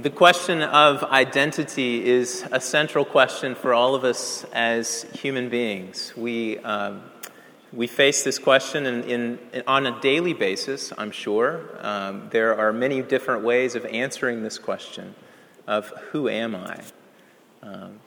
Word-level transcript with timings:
The 0.00 0.08
question 0.08 0.62
of 0.62 1.04
identity 1.04 2.08
is 2.08 2.46
a 2.50 2.58
central 2.58 3.04
question 3.04 3.54
for 3.54 3.74
all 3.74 3.94
of 3.94 4.02
us 4.02 4.46
as 4.50 5.02
human 5.12 5.50
beings. 5.50 6.14
We, 6.16 6.56
um, 6.60 7.02
we 7.70 7.86
face 7.86 8.24
this 8.24 8.38
question 8.38 8.86
in, 8.86 9.04
in, 9.04 9.38
in, 9.52 9.62
on 9.66 9.86
a 9.86 10.00
daily 10.00 10.32
basis, 10.32 10.90
I'm 10.96 11.10
sure. 11.10 11.68
Um, 11.82 12.28
there 12.30 12.56
are 12.56 12.72
many 12.72 13.02
different 13.02 13.44
ways 13.44 13.74
of 13.74 13.84
answering 13.84 14.42
this 14.42 14.58
question 14.58 15.14
of 15.66 15.90
who 16.12 16.30
am 16.30 16.56
I? 16.56 16.82
Um, 17.62 18.00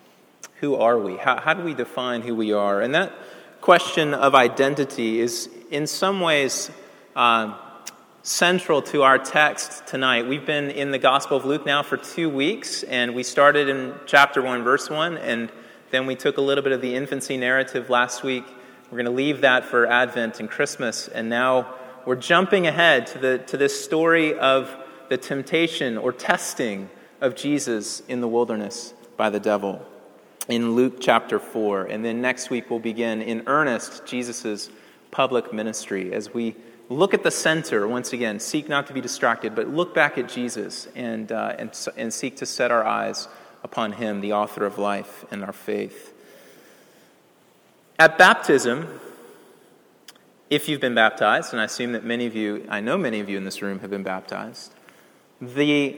who 0.62 0.78
are 0.78 0.98
we? 0.98 1.18
How, 1.18 1.39
how 1.39 1.54
do 1.54 1.62
we 1.62 1.75
define 1.75 2.23
who 2.23 2.34
we 2.34 2.54
are? 2.54 2.82
And 2.82 2.96
that 2.96 3.14
question 3.62 4.16
of 4.16 4.34
identity 4.34 5.20
is, 5.20 5.48
in 5.70 5.86
some 5.86 6.21
ways, 6.21 6.71
uh, 7.16 7.55
central 8.26 8.82
to 8.82 9.04
our 9.04 9.18
text 9.18 9.86
tonight. 9.86 10.26
We've 10.26 10.46
been 10.46 10.72
in 10.72 10.92
the 10.92 10.98
Gospel 10.98 11.36
of 11.36 11.44
Luke 11.44 11.66
now 11.66 11.84
for 11.84 11.98
two 11.98 12.30
weeks, 12.30 12.84
and 12.84 13.14
we 13.14 13.22
started 13.22 13.68
in 13.68 13.94
chapter 14.05 14.41
1, 14.41 14.63
verse 14.63 14.90
1, 14.90 15.18
and 15.18 15.52
then 15.91 16.05
we 16.05 16.16
took 16.16 16.38
a 16.38 16.41
little 16.41 16.63
bit 16.63 16.72
of 16.72 16.80
the 16.80 16.96
infancy 16.96 17.36
narrative 17.36 17.90
last 17.90 18.23
week. 18.23 18.46
We're 18.90 18.98
going 18.98 19.08
to 19.08 19.12
leave 19.12 19.41
that 19.41 19.66
for 19.66 19.86
Advent 19.88 20.40
and 20.40 20.49
Christmas, 20.49 21.09
and 21.09 21.27
now 21.27 21.76
we're 22.05 22.16
jumping 22.16 22.66
ahead 22.66 23.08
to, 23.08 23.20
the, 23.20 23.38
to 23.40 23.58
this 23.58 23.84
story 23.84 24.40
of 24.40 24.74
the 25.10 25.18
temptation 25.18 25.98
or 25.98 26.13
testing 26.13 26.90
of 27.20 27.35
Jesus 27.35 28.04
in 28.08 28.21
the 28.21 28.27
wilderness 28.30 28.94
by 29.18 29.30
the 29.30 29.40
devil 29.41 29.85
in 30.48 30.77
Luke 30.77 30.96
chapter 31.02 31.40
4. 31.40 31.88
And 31.88 32.05
then 32.05 32.21
next 32.21 32.49
week 32.49 32.70
we'll 32.70 32.80
begin 32.80 33.21
in 33.21 33.44
earnest 33.48 34.05
Jesus' 34.05 34.70
public 35.12 35.52
ministry 35.52 36.13
as 36.13 36.34
we 36.34 36.55
look 36.90 37.14
at 37.14 37.23
the 37.23 37.32
center 37.32 37.88
once 37.88 38.14
again. 38.14 38.40
Seek 38.40 38.70
not 38.70 38.88
to 38.88 38.94
be 38.94 39.02
distracted, 39.02 39.55
but 39.55 39.68
look 39.68 39.94
back 39.94 40.18
at 40.18 40.30
Jesus 40.30 40.88
and, 40.96 41.32
uh, 41.32 41.55
and, 41.58 41.88
and 41.98 42.14
seek 42.14 42.38
to 42.38 42.46
set 42.46 42.72
our 42.72 42.84
eyes 42.84 43.28
upon 43.64 43.94
him, 43.94 44.22
the 44.22 44.34
author 44.34 44.66
of 44.66 44.78
life 44.78 45.26
and 45.32 45.44
our 45.44 45.54
faith. 45.54 46.13
At 47.98 48.18
baptism, 48.18 48.99
if 50.49 50.68
you've 50.68 50.82
been 50.82 50.96
baptized, 50.96 51.54
and 51.54 51.62
I 51.62 51.66
assume 51.66 51.94
that 51.94 52.04
many 52.04 52.26
of 52.26 52.35
you, 52.35 52.66
I 52.70 52.82
know 52.82 52.98
many 52.98 53.20
of 53.20 53.29
you 53.29 53.38
in 53.38 53.46
this 53.46 53.62
room 53.62 53.79
have 53.79 53.90
been 53.90 54.04
baptized, 54.04 54.74
the, 55.41 55.98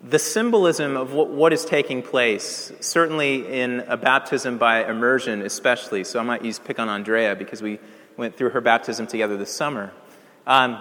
the 0.00 0.18
symbolism 0.18 0.96
of 0.96 1.12
what, 1.12 1.30
what 1.30 1.52
is 1.52 1.64
taking 1.64 2.02
place, 2.02 2.72
certainly 2.80 3.60
in 3.60 3.80
a 3.80 3.96
baptism 3.96 4.56
by 4.58 4.84
immersion, 4.84 5.42
especially, 5.42 6.04
so 6.04 6.20
I 6.20 6.22
might 6.22 6.44
use 6.44 6.58
pick 6.58 6.78
on 6.78 6.88
Andrea 6.88 7.34
because 7.34 7.60
we 7.60 7.80
went 8.20 8.36
through 8.36 8.50
her 8.50 8.60
baptism 8.60 9.06
together 9.06 9.38
this 9.38 9.50
summer, 9.50 9.90
um, 10.46 10.80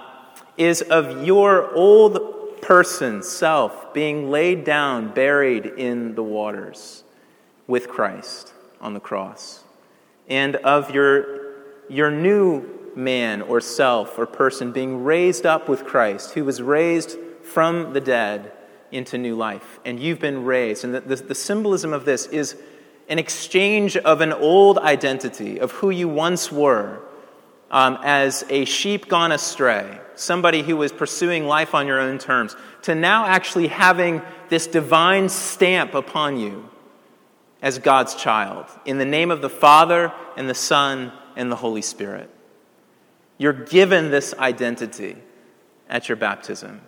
is 0.57 0.81
of 0.81 1.25
your 1.25 1.73
old 1.73 2.61
person, 2.61 3.23
self, 3.23 3.93
being 3.93 4.29
laid 4.29 4.65
down, 4.65 5.13
buried 5.13 5.65
in 5.65 6.15
the 6.15 6.21
waters 6.21 7.05
with 7.65 7.87
Christ 7.87 8.51
on 8.81 8.93
the 8.93 8.99
cross, 8.99 9.63
and 10.27 10.57
of 10.57 10.91
your, 10.91 11.55
your 11.87 12.11
new 12.11 12.91
man 12.93 13.41
or 13.41 13.61
self 13.61 14.19
or 14.19 14.25
person 14.25 14.73
being 14.73 15.05
raised 15.05 15.45
up 15.45 15.69
with 15.69 15.85
Christ, 15.85 16.33
who 16.33 16.43
was 16.43 16.61
raised 16.61 17.17
from 17.41 17.93
the 17.93 18.01
dead 18.01 18.51
into 18.91 19.17
new 19.17 19.35
life. 19.35 19.79
And 19.85 19.97
you've 19.97 20.19
been 20.19 20.43
raised. 20.43 20.83
And 20.83 20.93
the, 20.93 20.99
the, 20.99 21.15
the, 21.15 21.35
symbolism 21.35 21.93
of 21.93 22.03
this 22.03 22.25
is 22.25 22.57
an 23.07 23.17
exchange 23.17 23.95
of 23.95 24.19
an 24.19 24.33
old 24.33 24.77
identity 24.77 25.57
of 25.57 25.71
who 25.71 25.89
you 25.89 26.09
once 26.09 26.51
were 26.51 26.99
um, 27.71 27.97
as 28.03 28.43
a 28.49 28.65
sheep 28.65 29.07
gone 29.07 29.31
astray, 29.31 29.99
somebody 30.15 30.63
who 30.63 30.75
was 30.75 30.91
pursuing 30.91 31.45
life 31.45 31.73
on 31.75 31.87
your 31.87 31.99
own 31.99 32.17
terms, 32.17 32.55
to 32.83 32.95
now 32.95 33.25
actually 33.25 33.67
having 33.67 34.21
this 34.49 34.67
divine 34.67 35.29
stamp 35.29 35.93
upon 35.93 36.37
you 36.37 36.67
as 37.61 37.77
God's 37.79 38.15
child, 38.15 38.65
in 38.85 38.97
the 38.97 39.05
name 39.05 39.31
of 39.31 39.41
the 39.41 39.49
Father 39.49 40.13
and 40.37 40.49
the 40.49 40.55
Son 40.55 41.11
and 41.35 41.51
the 41.51 41.57
Holy 41.57 41.81
Spirit. 41.81 42.29
You're 43.37 43.53
given 43.53 44.11
this 44.11 44.33
identity 44.33 45.17
at 45.89 46.07
your 46.07 46.15
baptism. 46.15 46.81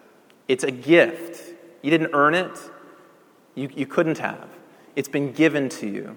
It's 0.48 0.64
a 0.64 0.72
gift. 0.72 1.54
You 1.82 1.92
didn't 1.92 2.12
earn 2.14 2.36
it, 2.36 2.58
you, 3.56 3.70
you 3.76 3.86
couldn't 3.86 4.20
have. 4.20 4.50
It's 4.96 5.10
been 5.10 5.32
given 5.32 5.70
to 5.70 5.88
you. 5.88 6.16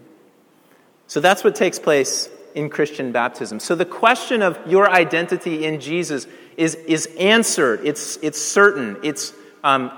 So 1.07 1.21
that's 1.21 1.43
what 1.43 1.55
takes 1.55 1.79
place 1.79 2.29
in 2.55 2.71
Christian 2.71 3.13
baptism. 3.13 3.61
So 3.61 3.75
the 3.75 3.85
question 3.85 4.43
of 4.43 4.59
your 4.67 4.89
identity 4.89 5.65
in 5.65 5.81
Jesus 5.81 6.27
is, 6.57 6.77
is 6.77 7.07
answered, 7.19 7.81
it's, 7.85 8.17
it's 8.23 8.41
certain, 8.41 8.97
it's 9.03 9.33
um, 9.65 9.93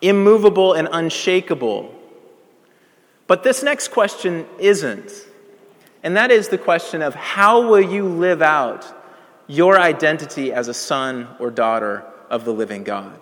immovable 0.00 0.74
and 0.74 0.88
unshakable. 0.90 1.94
But 3.26 3.44
this 3.44 3.62
next 3.62 3.88
question 3.88 4.46
isn't. 4.58 5.12
And 6.02 6.16
that 6.16 6.30
is 6.32 6.48
the 6.48 6.58
question 6.58 7.00
of 7.02 7.14
how 7.14 7.68
will 7.68 7.80
you 7.80 8.08
live 8.08 8.42
out 8.42 8.84
your 9.46 9.78
identity 9.78 10.52
as 10.52 10.68
a 10.68 10.74
son 10.74 11.28
or 11.38 11.50
daughter 11.50 12.04
of 12.28 12.44
the 12.44 12.52
living 12.52 12.82
God? 12.82 13.18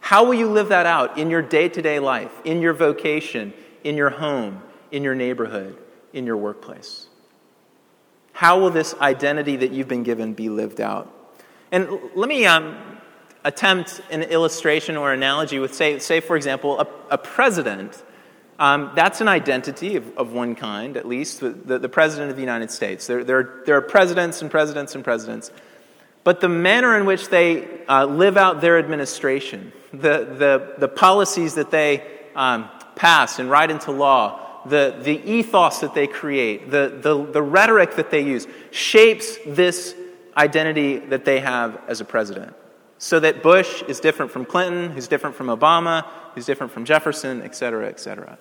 How 0.00 0.24
will 0.24 0.34
you 0.34 0.48
live 0.48 0.70
that 0.70 0.86
out 0.86 1.18
in 1.18 1.28
your 1.28 1.42
day 1.42 1.68
to 1.68 1.82
day 1.82 1.98
life, 1.98 2.32
in 2.44 2.62
your 2.62 2.72
vocation, 2.72 3.52
in 3.84 3.96
your 3.96 4.08
home, 4.08 4.62
in 4.90 5.02
your 5.02 5.14
neighborhood, 5.14 5.76
in 6.14 6.24
your 6.24 6.38
workplace? 6.38 7.07
How 8.38 8.60
will 8.60 8.70
this 8.70 8.94
identity 9.00 9.56
that 9.56 9.72
you've 9.72 9.88
been 9.88 10.04
given 10.04 10.32
be 10.32 10.48
lived 10.48 10.80
out? 10.80 11.12
And 11.72 11.88
let 12.14 12.28
me 12.28 12.46
um, 12.46 12.78
attempt 13.44 14.00
an 14.12 14.22
illustration 14.22 14.96
or 14.96 15.12
analogy 15.12 15.58
with, 15.58 15.74
say, 15.74 15.98
say 15.98 16.20
for 16.20 16.36
example, 16.36 16.78
a, 16.78 16.86
a 17.10 17.18
president. 17.18 18.00
Um, 18.60 18.92
that's 18.94 19.20
an 19.20 19.26
identity 19.26 19.96
of, 19.96 20.16
of, 20.16 20.32
one 20.32 20.54
kind, 20.54 20.96
at 20.96 21.04
least, 21.04 21.40
the, 21.40 21.80
the 21.80 21.88
President 21.88 22.30
of 22.30 22.36
the 22.36 22.40
United 22.40 22.70
States. 22.70 23.08
There, 23.08 23.24
there, 23.24 23.62
there, 23.66 23.76
are 23.76 23.82
presidents 23.82 24.40
and 24.40 24.52
presidents 24.52 24.94
and 24.94 25.02
presidents. 25.02 25.50
But 26.22 26.40
the 26.40 26.48
manner 26.48 26.96
in 26.96 27.06
which 27.06 27.30
they 27.30 27.66
uh, 27.88 28.04
live 28.04 28.36
out 28.36 28.60
their 28.60 28.78
administration, 28.78 29.72
the, 29.90 30.24
the, 30.38 30.74
the 30.78 30.88
policies 30.88 31.56
that 31.56 31.72
they 31.72 32.06
um, 32.36 32.68
pass 32.94 33.40
and 33.40 33.50
write 33.50 33.72
into 33.72 33.90
law, 33.90 34.47
the, 34.66 34.98
the 35.02 35.20
ethos 35.30 35.80
that 35.80 35.94
they 35.94 36.06
create, 36.06 36.70
the, 36.70 36.98
the, 37.00 37.24
the 37.32 37.42
rhetoric 37.42 37.96
that 37.96 38.10
they 38.10 38.22
use, 38.22 38.46
shapes 38.70 39.38
this 39.46 39.94
identity 40.36 40.98
that 40.98 41.24
they 41.24 41.40
have 41.40 41.80
as 41.88 42.00
a 42.00 42.04
president. 42.04 42.54
So 42.98 43.20
that 43.20 43.42
Bush 43.42 43.82
is 43.82 44.00
different 44.00 44.32
from 44.32 44.44
Clinton, 44.44 44.90
who's 44.90 45.08
different 45.08 45.36
from 45.36 45.46
Obama, 45.46 46.04
who's 46.34 46.46
different 46.46 46.72
from 46.72 46.84
Jefferson, 46.84 47.42
et 47.42 47.54
cetera, 47.54 47.88
et 47.88 48.00
cetera. 48.00 48.38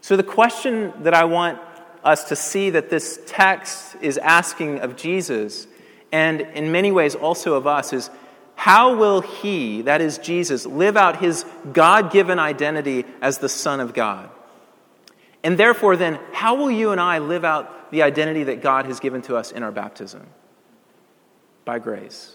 So, 0.00 0.16
the 0.16 0.22
question 0.22 0.92
that 1.02 1.14
I 1.14 1.24
want 1.24 1.58
us 2.02 2.24
to 2.24 2.36
see 2.36 2.70
that 2.70 2.90
this 2.90 3.20
text 3.26 3.96
is 4.02 4.18
asking 4.18 4.80
of 4.80 4.96
Jesus, 4.96 5.66
and 6.12 6.42
in 6.42 6.70
many 6.70 6.92
ways 6.92 7.14
also 7.14 7.54
of 7.54 7.66
us, 7.66 7.94
is 7.94 8.10
how 8.56 8.96
will 8.96 9.20
he, 9.20 9.82
that 9.82 10.00
is 10.00 10.18
Jesus, 10.18 10.64
live 10.66 10.96
out 10.96 11.20
his 11.20 11.44
God 11.72 12.10
given 12.12 12.38
identity 12.38 13.04
as 13.20 13.38
the 13.38 13.48
Son 13.48 13.80
of 13.80 13.94
God? 13.94 14.30
And 15.42 15.58
therefore, 15.58 15.96
then, 15.96 16.18
how 16.32 16.54
will 16.54 16.70
you 16.70 16.90
and 16.90 17.00
I 17.00 17.18
live 17.18 17.44
out 17.44 17.90
the 17.90 18.02
identity 18.02 18.44
that 18.44 18.62
God 18.62 18.86
has 18.86 19.00
given 19.00 19.22
to 19.22 19.36
us 19.36 19.52
in 19.52 19.62
our 19.62 19.72
baptism? 19.72 20.26
By 21.64 21.78
grace. 21.78 22.34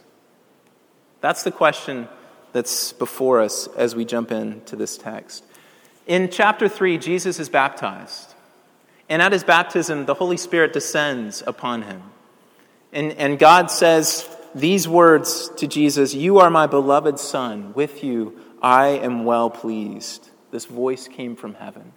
That's 1.22 1.44
the 1.44 1.52
question 1.52 2.08
that's 2.54 2.94
before 2.94 3.42
us 3.42 3.68
as 3.76 3.96
we 3.96 4.06
jump 4.06 4.32
into 4.32 4.76
this 4.76 4.98
text. 4.98 5.44
In 6.06 6.30
chapter 6.30 6.68
3, 6.68 6.98
Jesus 6.98 7.40
is 7.40 7.50
baptized. 7.50 8.34
And 9.10 9.22
at 9.22 9.32
his 9.32 9.44
baptism, 9.44 10.06
the 10.06 10.14
Holy 10.14 10.38
Spirit 10.38 10.74
descends 10.74 11.44
upon 11.46 11.82
him. 11.82 12.04
And, 12.94 13.12
and 13.14 13.40
God 13.40 13.72
says, 13.72 14.28
these 14.56 14.88
words 14.88 15.50
to 15.58 15.68
Jesus 15.68 16.14
You 16.14 16.40
are 16.40 16.50
my 16.50 16.68
beloved 16.68 17.20
Son. 17.20 17.74
With 17.74 18.04
you 18.04 18.40
I 18.62 18.88
am 18.88 19.26
well 19.26 19.50
pleased. 19.50 20.30
This 20.52 20.66
voice 20.66 21.08
came 21.08 21.36
from 21.36 21.54
heaven. 21.56 21.94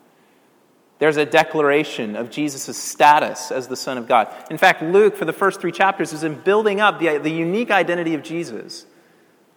There's 0.98 1.16
a 1.16 1.26
declaration 1.26 2.14
of 2.14 2.30
Jesus' 2.30 2.76
status 2.76 3.50
as 3.50 3.66
the 3.66 3.76
Son 3.76 3.98
of 3.98 4.06
God. 4.06 4.32
In 4.50 4.58
fact, 4.58 4.82
Luke, 4.82 5.16
for 5.16 5.24
the 5.24 5.32
first 5.32 5.60
three 5.60 5.72
chapters, 5.72 6.12
is 6.12 6.22
in 6.22 6.36
building 6.36 6.80
up 6.80 7.00
the, 7.00 7.18
the 7.18 7.30
unique 7.30 7.72
identity 7.72 8.14
of 8.14 8.22
Jesus 8.22 8.86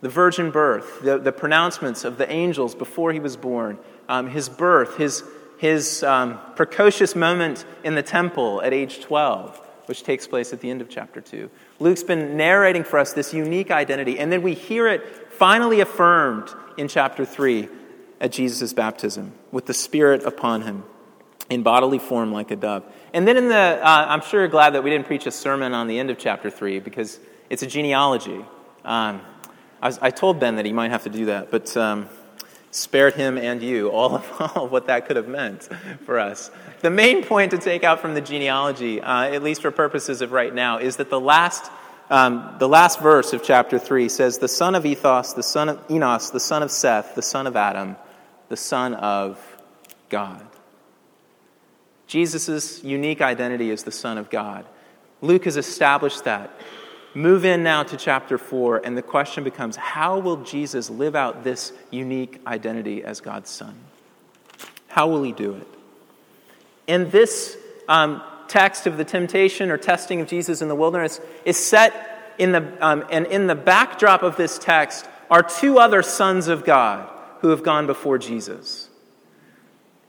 the 0.01 0.09
virgin 0.09 0.51
birth, 0.51 1.01
the, 1.01 1.17
the 1.17 1.31
pronouncements 1.31 2.03
of 2.03 2.19
the 2.19 2.31
angels 2.31 2.75
before 2.75 3.11
he 3.11 3.19
was 3.19 3.35
born, 3.35 3.79
um, 4.07 4.29
his 4.29 4.49
birth, 4.49 4.97
his, 4.97 5.23
his 5.57 6.03
um, 6.03 6.39
precocious 6.55 7.15
moment 7.15 7.65
in 7.83 7.95
the 7.95 8.03
temple 8.03 8.61
at 8.61 8.71
age 8.71 9.01
12 9.01 9.59
which 9.87 10.03
takes 10.03 10.27
place 10.27 10.53
at 10.53 10.61
the 10.61 10.69
end 10.69 10.81
of 10.81 10.89
chapter 10.89 11.21
2. 11.21 11.49
Luke's 11.79 12.03
been 12.03 12.37
narrating 12.37 12.83
for 12.83 12.99
us 12.99 13.13
this 13.13 13.33
unique 13.33 13.71
identity, 13.71 14.19
and 14.19 14.31
then 14.31 14.41
we 14.41 14.53
hear 14.53 14.87
it 14.87 15.05
finally 15.33 15.79
affirmed 15.79 16.49
in 16.77 16.87
chapter 16.87 17.25
3 17.25 17.67
at 18.19 18.31
Jesus' 18.31 18.73
baptism 18.73 19.33
with 19.51 19.65
the 19.65 19.73
Spirit 19.73 20.23
upon 20.23 20.61
him 20.61 20.83
in 21.49 21.63
bodily 21.63 21.99
form 21.99 22.31
like 22.31 22.51
a 22.51 22.55
dove. 22.55 22.83
And 23.13 23.27
then 23.27 23.37
in 23.37 23.49
the, 23.49 23.55
uh, 23.55 24.05
I'm 24.09 24.21
sure 24.21 24.41
you're 24.41 24.49
glad 24.49 24.71
that 24.71 24.83
we 24.83 24.89
didn't 24.89 25.05
preach 25.05 25.27
a 25.27 25.31
sermon 25.31 25.73
on 25.73 25.87
the 25.87 25.99
end 25.99 26.09
of 26.09 26.17
chapter 26.17 26.49
3 26.49 26.79
because 26.79 27.19
it's 27.49 27.61
a 27.61 27.67
genealogy. 27.67 28.43
Um, 28.83 29.21
I, 29.81 29.87
was, 29.87 29.99
I, 29.99 30.09
told 30.09 30.39
Ben 30.39 30.55
that 30.55 30.65
he 30.65 30.73
might 30.73 30.91
have 30.91 31.03
to 31.03 31.09
do 31.09 31.25
that, 31.25 31.51
but 31.51 31.75
um, 31.77 32.09
spared 32.75 33.13
him 33.13 33.37
and 33.37 33.63
you 33.63 33.89
all 33.89 34.15
of, 34.15 34.33
all 34.55 34.65
of, 34.65 34.71
what 34.71 34.87
that 34.87 35.07
could 35.07 35.15
have 35.15 35.27
meant 35.27 35.69
for 36.05 36.19
us. 36.19 36.51
The 36.81 36.89
main 36.89 37.23
point 37.23 37.51
to 37.51 37.57
take 37.57 37.83
out 37.83 37.99
from 38.01 38.13
the 38.13 38.21
genealogy, 38.21 39.01
uh, 39.01 39.23
at 39.23 39.41
least 39.41 39.61
for 39.61 39.71
purposes 39.71 40.21
of 40.21 40.31
right 40.31 40.53
now, 40.53 40.77
is 40.77 40.97
that 40.97 41.09
the 41.09 41.19
last, 41.19 41.71
um, 42.09 42.55
the 42.59 42.67
last 42.67 42.99
verse 42.99 43.33
of 43.33 43.43
chapter 43.43 43.79
3 43.79 44.09
says, 44.09 44.37
The 44.37 44.47
son 44.47 44.75
of 44.75 44.85
Ethos, 44.85 45.33
the 45.33 45.43
son 45.43 45.69
of 45.69 45.79
Enos, 45.89 46.29
the 46.29 46.39
son 46.39 46.61
of 46.63 46.71
Seth, 46.71 47.15
the 47.15 47.21
son 47.21 47.47
of 47.47 47.55
Adam, 47.55 47.95
the 48.49 48.57
son 48.57 48.93
of 48.93 49.39
God. 50.09 50.45
Jesus' 52.07 52.83
unique 52.83 53.21
identity 53.21 53.71
is 53.71 53.83
the 53.83 53.91
Son 53.91 54.17
of 54.17 54.29
God. 54.29 54.65
Luke 55.21 55.45
has 55.45 55.57
established 55.57 56.23
that. 56.25 56.51
Move 57.15 57.45
in 57.45 57.63
now 57.63 57.81
to 57.81 57.95
chapter 57.95 58.37
4, 58.37 58.81
and 58.83 58.97
the 58.97 59.01
question 59.01 59.45
becomes 59.45 59.77
how 59.77 60.19
will 60.19 60.43
Jesus 60.43 60.89
live 60.89 61.15
out 61.15 61.45
this 61.45 61.71
unique 61.89 62.41
identity 62.45 63.05
as 63.05 63.21
God's 63.21 63.49
Son? 63.49 63.73
How 64.89 65.07
will 65.07 65.23
he 65.23 65.31
do 65.31 65.55
it? 65.55 65.67
And 66.89 67.09
this 67.13 67.57
um, 67.87 68.21
text 68.49 68.85
of 68.85 68.97
the 68.97 69.05
temptation 69.05 69.71
or 69.71 69.77
testing 69.77 70.19
of 70.19 70.27
Jesus 70.27 70.61
in 70.61 70.67
the 70.67 70.75
wilderness 70.75 71.21
is 71.45 71.57
set 71.57 72.35
in 72.37 72.51
the, 72.51 72.85
um, 72.85 73.05
and 73.09 73.25
in 73.27 73.47
the 73.47 73.55
backdrop 73.55 74.21
of 74.21 74.35
this 74.35 74.59
text 74.59 75.07
are 75.31 75.41
two 75.41 75.79
other 75.79 76.03
sons 76.03 76.49
of 76.49 76.65
God 76.65 77.09
who 77.39 77.47
have 77.49 77.63
gone 77.63 77.87
before 77.87 78.17
Jesus. 78.17 78.89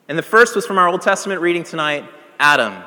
And 0.09 0.19
the 0.19 0.23
first 0.23 0.57
was 0.57 0.67
from 0.67 0.77
our 0.77 0.89
Old 0.89 1.03
Testament 1.03 1.41
reading 1.41 1.63
tonight 1.63 2.05
Adam, 2.41 2.83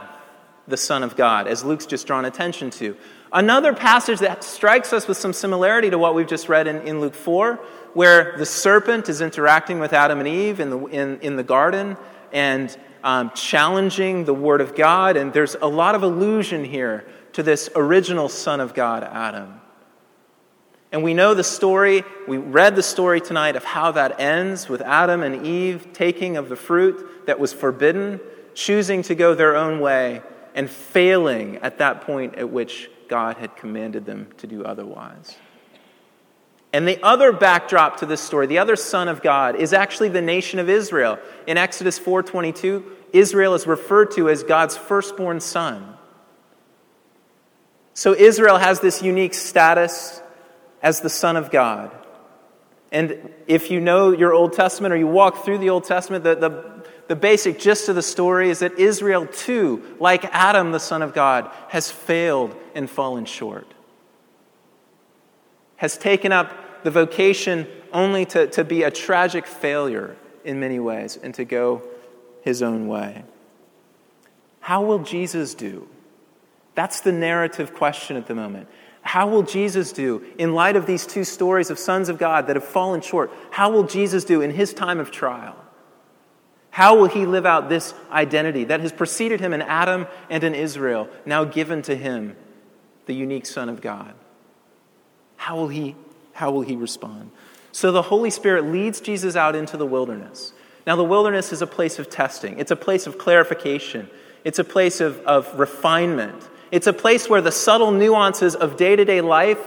the 0.68 0.76
Son 0.76 1.04
of 1.04 1.16
God, 1.16 1.48
as 1.48 1.64
Luke's 1.64 1.86
just 1.86 2.06
drawn 2.06 2.26
attention 2.26 2.70
to. 2.72 2.98
Another 3.32 3.74
passage 3.74 4.20
that 4.20 4.44
strikes 4.44 4.92
us 4.92 5.08
with 5.08 5.18
some 5.18 5.34
similarity 5.34 5.92
to 5.92 6.00
what 6.00 6.16
we've 6.16 6.28
just 6.28 6.50
read 6.50 6.66
in, 6.66 6.78
in 6.82 7.00
Luke 7.00 7.14
4, 7.14 7.56
where 7.94 8.36
the 8.38 8.46
serpent 8.46 9.08
is 9.08 9.22
interacting 9.22 9.80
with 9.80 9.94
Adam 9.94 10.20
and 10.20 10.28
Eve 10.28 10.60
in 10.60 10.70
the, 10.72 10.80
in, 10.86 11.20
in 11.22 11.36
the 11.36 11.44
garden 11.44 11.96
and 12.32 12.76
um, 13.04 13.32
challenging 13.36 14.26
the 14.26 14.34
Word 14.34 14.62
of 14.62 14.76
God. 14.76 15.16
And 15.16 15.32
there's 15.32 15.56
a 15.62 15.68
lot 15.68 15.94
of 15.94 16.02
allusion 16.02 16.64
here 16.64 17.08
to 17.34 17.44
this 17.44 17.70
original 17.76 18.30
Son 18.30 18.60
of 18.60 18.74
God, 18.74 19.04
Adam. 19.04 19.62
And 20.92 21.04
we 21.04 21.14
know 21.14 21.36
the 21.36 21.44
story, 21.44 22.04
we 22.28 22.38
read 22.38 22.76
the 22.76 22.82
story 22.82 23.22
tonight 23.22 23.56
of 23.56 23.64
how 23.64 23.92
that 23.92 24.20
ends 24.20 24.68
with 24.68 24.82
Adam 24.82 25.22
and 25.22 25.46
Eve 25.46 25.90
taking 25.94 26.36
of 26.36 26.50
the 26.50 26.56
fruit 26.56 27.28
that 27.28 27.40
was 27.40 27.54
forbidden, 27.54 28.20
choosing 28.56 29.04
to 29.04 29.14
go 29.14 29.36
their 29.36 29.56
own 29.56 29.80
way, 29.80 30.24
and 30.56 30.68
failing 30.68 31.58
at 31.58 31.78
that 31.78 32.02
point 32.02 32.36
at 32.36 32.50
which 32.50 32.90
God 33.10 33.38
had 33.38 33.56
commanded 33.56 34.06
them 34.06 34.30
to 34.38 34.48
do 34.48 34.64
otherwise. 34.64 35.36
And 36.72 36.88
the 36.88 37.02
other 37.04 37.32
backdrop 37.32 37.98
to 37.98 38.06
this 38.06 38.22
story, 38.22 38.46
the 38.46 38.60
other 38.60 38.76
son 38.76 39.08
of 39.08 39.22
God, 39.22 39.56
is 39.56 39.74
actually 39.74 40.10
the 40.10 40.22
nation 40.22 40.60
of 40.60 40.70
Israel. 40.70 41.18
In 41.48 41.58
Exodus 41.58 41.98
4:22, 41.98 42.84
Israel 43.12 43.56
is 43.56 43.66
referred 43.66 44.12
to 44.12 44.30
as 44.30 44.44
God's 44.44 44.78
firstborn 44.78 45.40
son. 45.40 45.98
So 47.96 48.14
Israel 48.14 48.58
has 48.58 48.80
this 48.80 49.02
unique 49.02 49.34
status 49.34 50.22
as 50.82 51.02
the 51.02 51.10
Son 51.10 51.36
of 51.36 51.52
God. 51.52 51.92
And 52.92 53.34
if 53.46 53.70
you 53.70 53.82
know 53.82 54.12
your 54.12 54.34
Old 54.34 54.54
Testament 54.54 54.94
or 54.94 54.98
you 54.98 55.08
walk 55.08 55.44
through 55.44 55.58
the 55.58 55.70
Old 55.70 55.84
Testament, 55.84 56.24
the, 56.24 56.36
the, 56.36 56.79
the 57.10 57.16
basic 57.16 57.58
gist 57.58 57.90
of 57.90 57.96
the 57.96 58.04
story 58.04 58.52
is 58.52 58.60
that 58.60 58.78
Israel, 58.78 59.26
too, 59.26 59.84
like 60.00 60.26
Adam, 60.26 60.72
the 60.72 60.80
Son 60.80 61.02
of 61.02 61.12
God, 61.12 61.50
has 61.70 61.90
failed 61.90 62.56
and 62.76 62.88
fallen 62.88 63.26
short, 63.26 63.66
has 65.78 65.98
taken 65.98 66.32
up 66.32 66.84
the 66.84 66.92
vocation 66.92 67.68
only 67.92 68.26
to, 68.28 68.46
to 68.46 68.64
be 68.64 68.84
a 68.84 68.92
tragic 68.92 69.48
failure 69.48 70.16
in 70.46 70.60
many 70.60 70.80
ways 70.80 71.18
and 71.18 71.34
to 71.34 71.46
go 71.46 71.82
his 72.44 72.62
own 72.62 72.88
way. 72.88 73.24
How 74.60 74.84
will 74.84 75.00
Jesus 75.00 75.56
do? 75.56 75.88
That's 76.76 77.02
the 77.02 77.12
narrative 77.12 77.74
question 77.74 78.18
at 78.18 78.28
the 78.28 78.36
moment. 78.36 78.68
How 79.02 79.28
will 79.28 79.42
Jesus 79.42 79.92
do 79.92 80.24
in 80.38 80.54
light 80.54 80.76
of 80.76 80.86
these 80.86 81.08
two 81.08 81.24
stories 81.24 81.72
of 81.72 81.80
sons 81.80 82.08
of 82.08 82.20
God 82.20 82.46
that 82.46 82.56
have 82.56 82.66
fallen 82.66 83.02
short? 83.02 83.32
How 83.50 83.72
will 83.72 83.86
Jesus 83.86 84.24
do 84.26 84.42
in 84.42 84.52
his 84.52 84.76
time 84.76 85.00
of 85.00 85.10
trial? 85.10 85.56
How 86.70 86.96
will 86.96 87.08
he 87.08 87.26
live 87.26 87.46
out 87.46 87.70
this 87.70 87.94
identity 88.12 88.66
that 88.66 88.80
has 88.80 88.92
preceded 88.92 89.40
him 89.40 89.54
in 89.54 89.62
Adam 89.62 90.08
and 90.30 90.44
in 90.44 90.54
Israel, 90.54 91.10
now 91.26 91.44
given 91.44 91.82
to 91.84 91.96
him, 91.96 92.36
the 93.06 93.14
unique 93.14 93.46
Son 93.46 93.70
of 93.70 93.82
God? 93.82 94.14
How 95.36 95.56
will 95.56 95.70
he, 95.70 95.96
how 96.34 96.52
will 96.52 96.62
he 96.62 96.76
respond? 96.76 97.32
So 97.72 97.92
the 97.92 98.04
Holy 98.04 98.30
Spirit 98.30 98.66
leads 98.66 99.02
Jesus 99.02 99.36
out 99.36 99.56
into 99.56 99.78
the 99.78 99.86
wilderness. 99.86 100.54
Now, 100.86 100.96
the 100.96 101.04
wilderness 101.04 101.52
is 101.52 101.62
a 101.62 101.68
place 101.68 102.00
of 102.00 102.10
testing, 102.10 102.58
it's 102.60 102.72
a 102.72 102.76
place 102.76 103.06
of 103.08 103.18
clarification, 103.18 104.10
it's 104.44 104.60
a 104.60 104.64
place 104.64 105.02
of, 105.02 105.20
of 105.22 105.60
refinement. 105.60 106.48
It's 106.72 106.88
a 106.88 106.94
place 106.94 107.28
where 107.30 107.42
the 107.42 107.52
subtle 107.52 107.92
nuances 107.92 108.56
of 108.56 108.78
day 108.78 108.96
to 108.96 109.04
day 109.04 109.22
life 109.22 109.60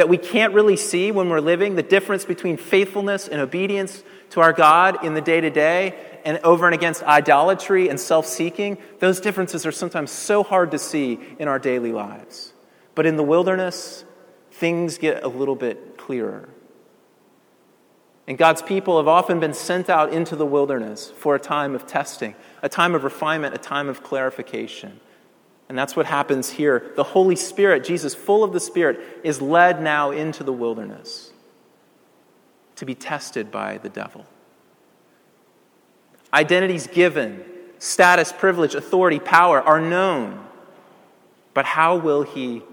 that 0.00 0.08
we 0.08 0.16
can't 0.16 0.54
really 0.54 0.78
see 0.78 1.12
when 1.12 1.28
we're 1.28 1.42
living, 1.42 1.74
the 1.74 1.82
difference 1.82 2.24
between 2.24 2.56
faithfulness 2.56 3.28
and 3.28 3.38
obedience 3.38 4.02
to 4.30 4.40
our 4.40 4.54
God 4.54 5.04
in 5.04 5.12
the 5.12 5.20
day 5.20 5.42
to 5.42 5.50
day 5.50 5.94
and 6.24 6.38
over 6.38 6.64
and 6.64 6.74
against 6.74 7.02
idolatry 7.02 7.90
and 7.90 8.00
self 8.00 8.24
seeking, 8.24 8.78
those 9.00 9.20
differences 9.20 9.66
are 9.66 9.72
sometimes 9.72 10.10
so 10.10 10.42
hard 10.42 10.70
to 10.70 10.78
see 10.78 11.18
in 11.38 11.48
our 11.48 11.58
daily 11.58 11.92
lives. 11.92 12.54
But 12.94 13.04
in 13.04 13.16
the 13.16 13.22
wilderness, 13.22 14.06
things 14.52 14.96
get 14.96 15.22
a 15.22 15.28
little 15.28 15.54
bit 15.54 15.98
clearer. 15.98 16.48
And 18.26 18.38
God's 18.38 18.62
people 18.62 18.96
have 18.96 19.08
often 19.08 19.38
been 19.38 19.52
sent 19.52 19.90
out 19.90 20.14
into 20.14 20.34
the 20.34 20.46
wilderness 20.46 21.10
for 21.10 21.34
a 21.34 21.38
time 21.38 21.74
of 21.74 21.86
testing, 21.86 22.34
a 22.62 22.70
time 22.70 22.94
of 22.94 23.04
refinement, 23.04 23.54
a 23.54 23.58
time 23.58 23.90
of 23.90 24.02
clarification. 24.02 24.98
And 25.70 25.78
that's 25.78 25.94
what 25.94 26.06
happens 26.06 26.50
here. 26.50 26.90
The 26.96 27.04
Holy 27.04 27.36
Spirit, 27.36 27.84
Jesus, 27.84 28.12
full 28.12 28.42
of 28.42 28.52
the 28.52 28.58
Spirit, 28.58 28.98
is 29.22 29.40
led 29.40 29.80
now 29.80 30.10
into 30.10 30.42
the 30.42 30.52
wilderness 30.52 31.32
to 32.74 32.84
be 32.84 32.96
tested 32.96 33.52
by 33.52 33.78
the 33.78 33.88
devil. 33.88 34.26
Identities 36.34 36.88
given, 36.88 37.44
status, 37.78 38.32
privilege, 38.32 38.74
authority, 38.74 39.20
power 39.20 39.62
are 39.62 39.80
known. 39.80 40.44
But 41.54 41.66
how 41.66 41.94
will 41.94 42.22
he 42.22 42.64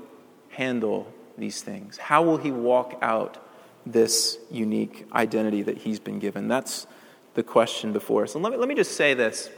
handle 0.50 1.14
these 1.38 1.62
things? 1.62 1.98
How 1.98 2.24
will 2.24 2.38
he 2.38 2.50
walk 2.50 2.98
out 3.04 3.38
this 3.86 4.40
unique 4.50 5.06
identity 5.14 5.62
that 5.62 5.78
he's 5.78 6.00
been 6.00 6.18
given? 6.18 6.48
That's 6.48 6.88
the 7.36 7.44
question 7.44 7.94
before 7.94 8.24
us. 8.24 8.34
And 8.34 8.44
let 8.44 8.54
me, 8.54 8.58
let 8.58 8.68
me 8.68 8.74
just 8.74 8.94
say 8.94 9.14
this. 9.14 9.52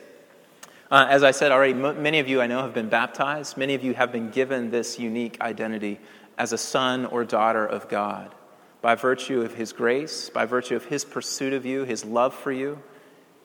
Uh, 0.92 1.06
as 1.08 1.22
I 1.22 1.32
said 1.32 1.52
already, 1.52 1.74
m- 1.74 2.02
many 2.02 2.18
of 2.20 2.28
you 2.28 2.42
I 2.42 2.48
know 2.48 2.64
have 2.64 2.74
been 2.74 2.90
baptized. 2.90 3.58
Many 3.58 3.76
of 3.76 3.84
you 3.84 3.94
have 3.94 4.12
been 4.12 4.32
given 4.32 4.72
this 4.72 4.98
unique 4.98 5.40
identity 5.40 6.00
as 6.38 6.52
a 6.52 6.58
son 6.58 7.06
or 7.06 7.24
daughter 7.24 7.66
of 7.66 7.88
God 7.90 8.34
by 8.82 8.96
virtue 8.96 9.42
of 9.42 9.54
His 9.54 9.72
grace, 9.72 10.30
by 10.30 10.46
virtue 10.46 10.76
of 10.76 10.86
His 10.86 11.06
pursuit 11.06 11.54
of 11.54 11.66
you, 11.66 11.84
His 11.84 12.04
love 12.04 12.34
for 12.34 12.52
you, 12.52 12.82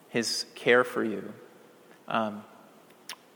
His 0.08 0.46
care 0.54 0.84
for 0.84 1.04
you. 1.04 1.34
Um, 2.08 2.44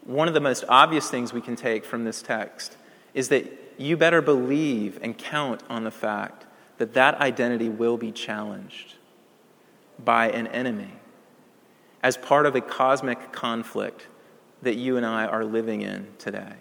one 0.04 0.26
of 0.26 0.32
the 0.32 0.40
most 0.40 0.64
obvious 0.70 1.10
things 1.10 1.34
we 1.34 1.42
can 1.42 1.56
take 1.56 1.84
from 1.84 2.04
this 2.04 2.22
text 2.22 2.78
is 3.12 3.28
that 3.28 3.44
you 3.76 3.96
better 3.98 4.22
believe 4.22 4.98
and 5.02 5.18
count 5.18 5.62
on 5.68 5.84
the 5.84 5.90
fact 5.90 6.46
that 6.78 6.94
that 6.94 7.20
identity 7.20 7.68
will 7.68 7.98
be 7.98 8.10
challenged 8.12 8.94
by 10.02 10.30
an 10.30 10.46
enemy 10.46 10.92
as 12.02 12.16
part 12.16 12.46
of 12.46 12.54
a 12.54 12.60
cosmic 12.60 13.32
conflict 13.32 14.06
that 14.62 14.76
you 14.76 14.96
and 14.96 15.06
I 15.06 15.26
are 15.26 15.44
living 15.44 15.82
in 15.82 16.08
today. 16.18 16.54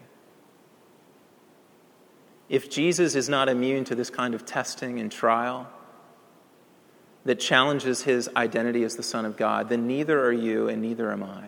If 2.49 2.69
Jesus 2.69 3.15
is 3.15 3.27
not 3.27 3.49
immune 3.49 3.83
to 3.85 3.95
this 3.95 4.09
kind 4.09 4.33
of 4.33 4.45
testing 4.45 4.99
and 4.99 5.11
trial 5.11 5.67
that 7.25 7.39
challenges 7.39 8.03
his 8.03 8.29
identity 8.35 8.83
as 8.83 8.95
the 8.95 9.03
Son 9.03 9.25
of 9.25 9.35
God, 9.35 9.67
then 9.67 9.85
neither 9.85 10.23
are 10.23 10.31
you 10.31 10.69
and 10.69 10.81
neither 10.81 11.11
am 11.11 11.23
I. 11.23 11.45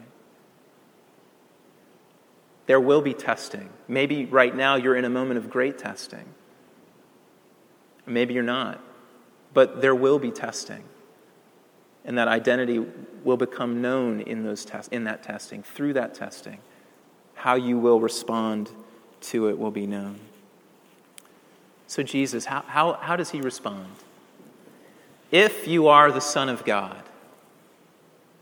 There 2.65 2.79
will 2.79 3.01
be 3.01 3.13
testing. 3.13 3.69
Maybe 3.87 4.25
right 4.25 4.55
now 4.55 4.75
you're 4.75 4.95
in 4.95 5.05
a 5.05 5.09
moment 5.09 5.37
of 5.37 5.49
great 5.49 5.77
testing. 5.77 6.25
Maybe 8.05 8.33
you're 8.33 8.43
not. 8.43 8.79
But 9.53 9.81
there 9.81 9.95
will 9.95 10.19
be 10.19 10.31
testing. 10.31 10.83
And 12.05 12.17
that 12.17 12.27
identity 12.27 12.83
will 13.23 13.37
become 13.37 13.81
known 13.81 14.21
in, 14.21 14.43
those 14.43 14.65
test- 14.65 14.91
in 14.91 15.03
that 15.03 15.21
testing, 15.21 15.63
through 15.63 15.93
that 15.93 16.13
testing. 16.13 16.59
How 17.35 17.55
you 17.55 17.77
will 17.77 17.99
respond 17.99 18.71
to 19.21 19.47
it 19.47 19.59
will 19.59 19.71
be 19.71 19.85
known. 19.85 20.19
So, 21.87 22.03
Jesus, 22.03 22.45
how, 22.45 22.61
how, 22.67 22.93
how 22.93 23.15
does 23.15 23.31
he 23.31 23.41
respond? 23.41 23.87
If 25.31 25.67
you 25.67 25.87
are 25.87 26.11
the 26.11 26.21
Son 26.21 26.49
of 26.49 26.63
God, 26.63 27.03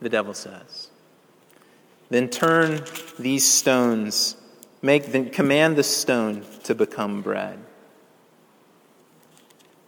the 0.02 0.10
devil 0.10 0.34
says, 0.34 0.90
then 2.10 2.30
turn 2.30 2.84
these 3.20 3.50
stones, 3.50 4.38
make, 4.82 5.08
then 5.08 5.30
command 5.30 5.76
the 5.76 5.84
stone 5.84 6.46
to 6.64 6.76
become 6.76 7.22
bread. 7.22 7.60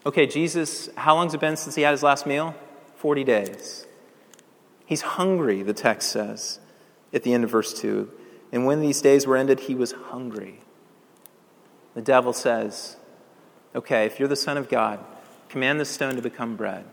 Okay, 0.05 0.25
Jesus, 0.25 0.89
how 0.95 1.15
long's 1.15 1.33
it 1.33 1.39
been 1.39 1.55
since 1.55 1.75
he 1.75 1.83
had 1.83 1.91
his 1.91 2.03
last 2.03 2.25
meal? 2.25 2.55
40 2.99 3.23
days. 3.23 3.87
He's 4.85 5.01
hungry, 5.01 5.63
the 5.63 5.73
text 5.73 6.11
says 6.11 6.59
at 7.13 7.23
the 7.23 7.33
end 7.33 7.43
of 7.43 7.49
verse 7.49 7.73
2. 7.79 8.11
And 8.51 8.65
when 8.65 8.81
these 8.81 9.01
days 9.01 9.25
were 9.25 9.37
ended, 9.37 9.61
he 9.61 9.75
was 9.75 9.91
hungry. 9.91 10.59
The 11.95 12.01
devil 12.01 12.33
says, 12.33 12.97
Okay, 13.75 14.05
if 14.05 14.19
you're 14.19 14.27
the 14.27 14.35
Son 14.35 14.57
of 14.57 14.67
God, 14.67 14.99
command 15.47 15.79
this 15.79 15.89
stone 15.89 16.15
to 16.15 16.21
become 16.21 16.55
bread. 16.55 16.85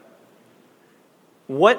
What, 1.46 1.78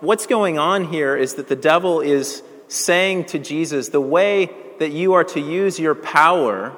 what's 0.00 0.26
going 0.26 0.58
on 0.58 0.84
here 0.84 1.16
is 1.16 1.34
that 1.34 1.48
the 1.48 1.56
devil 1.56 2.00
is 2.00 2.42
saying 2.66 3.26
to 3.26 3.38
Jesus, 3.38 3.90
the 3.90 4.00
way 4.00 4.50
that 4.78 4.90
you 4.90 5.14
are 5.14 5.24
to 5.24 5.40
use 5.40 5.78
your 5.78 5.94
power 5.94 6.76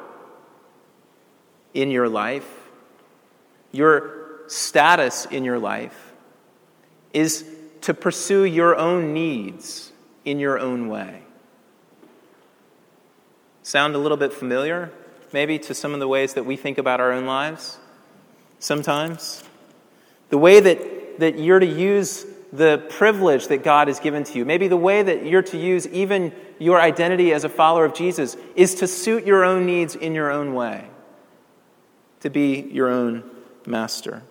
in 1.72 1.90
your 1.90 2.08
life, 2.08 2.48
your 3.72 4.40
status 4.48 5.26
in 5.26 5.44
your 5.44 5.58
life, 5.58 6.09
is 7.12 7.44
to 7.82 7.94
pursue 7.94 8.44
your 8.44 8.76
own 8.76 9.12
needs 9.12 9.92
in 10.24 10.38
your 10.38 10.58
own 10.58 10.88
way. 10.88 11.22
Sound 13.62 13.94
a 13.94 13.98
little 13.98 14.16
bit 14.16 14.32
familiar, 14.32 14.90
maybe, 15.32 15.58
to 15.60 15.74
some 15.74 15.94
of 15.94 16.00
the 16.00 16.08
ways 16.08 16.34
that 16.34 16.44
we 16.44 16.56
think 16.56 16.78
about 16.78 17.00
our 17.00 17.12
own 17.12 17.26
lives 17.26 17.78
sometimes? 18.60 19.42
The 20.28 20.38
way 20.38 20.60
that, 20.60 21.18
that 21.18 21.38
you're 21.38 21.58
to 21.58 21.66
use 21.66 22.24
the 22.52 22.84
privilege 22.90 23.48
that 23.48 23.64
God 23.64 23.88
has 23.88 23.98
given 23.98 24.24
to 24.24 24.38
you, 24.38 24.44
maybe 24.44 24.68
the 24.68 24.76
way 24.76 25.02
that 25.02 25.24
you're 25.24 25.42
to 25.42 25.58
use 25.58 25.86
even 25.88 26.32
your 26.58 26.80
identity 26.80 27.32
as 27.32 27.44
a 27.44 27.48
follower 27.48 27.84
of 27.84 27.94
Jesus, 27.94 28.36
is 28.54 28.76
to 28.76 28.86
suit 28.86 29.26
your 29.26 29.44
own 29.44 29.66
needs 29.66 29.94
in 29.94 30.14
your 30.14 30.30
own 30.30 30.54
way, 30.54 30.86
to 32.20 32.30
be 32.30 32.60
your 32.60 32.88
own 32.88 33.28
master. 33.66 34.22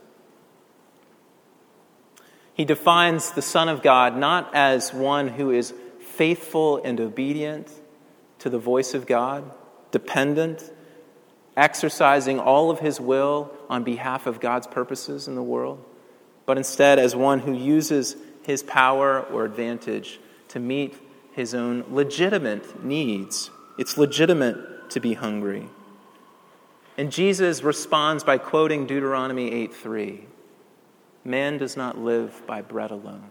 He 2.59 2.65
defines 2.65 3.31
the 3.31 3.41
Son 3.41 3.69
of 3.69 3.81
God 3.81 4.17
not 4.17 4.53
as 4.53 4.93
one 4.93 5.29
who 5.29 5.49
is 5.49 5.73
faithful 6.01 6.81
and 6.83 6.99
obedient 6.99 7.71
to 8.39 8.49
the 8.49 8.59
voice 8.59 8.93
of 8.93 9.07
God, 9.07 9.49
dependent, 9.91 10.69
exercising 11.55 12.37
all 12.37 12.69
of 12.69 12.81
his 12.81 12.99
will 12.99 13.49
on 13.69 13.85
behalf 13.85 14.27
of 14.27 14.41
God's 14.41 14.67
purposes 14.67 15.25
in 15.25 15.35
the 15.35 15.41
world, 15.41 15.81
but 16.45 16.57
instead 16.57 16.99
as 16.99 17.15
one 17.15 17.39
who 17.39 17.53
uses 17.53 18.17
his 18.43 18.61
power 18.61 19.21
or 19.21 19.45
advantage 19.45 20.19
to 20.49 20.59
meet 20.59 20.97
his 21.31 21.55
own 21.55 21.85
legitimate 21.89 22.83
needs. 22.83 23.51
It's 23.77 23.97
legitimate 23.97 24.89
to 24.89 24.99
be 24.99 25.13
hungry. 25.13 25.69
And 26.97 27.09
Jesus 27.09 27.63
responds 27.63 28.25
by 28.25 28.37
quoting 28.37 28.85
Deuteronomy 28.85 29.49
8 29.49 29.73
3. 29.73 30.25
Man 31.23 31.57
does 31.57 31.75
not 31.75 31.97
live 31.97 32.41
by 32.47 32.61
bread 32.61 32.91
alone. 32.91 33.29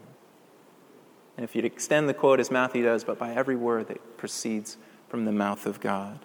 And 1.36 1.44
if 1.44 1.54
you'd 1.54 1.64
extend 1.64 2.08
the 2.08 2.14
quote 2.14 2.40
as 2.40 2.50
Matthew 2.50 2.82
does, 2.82 3.04
but 3.04 3.18
by 3.18 3.32
every 3.32 3.56
word 3.56 3.88
that 3.88 4.16
proceeds 4.16 4.76
from 5.08 5.24
the 5.24 5.32
mouth 5.32 5.66
of 5.66 5.80
God. 5.80 6.18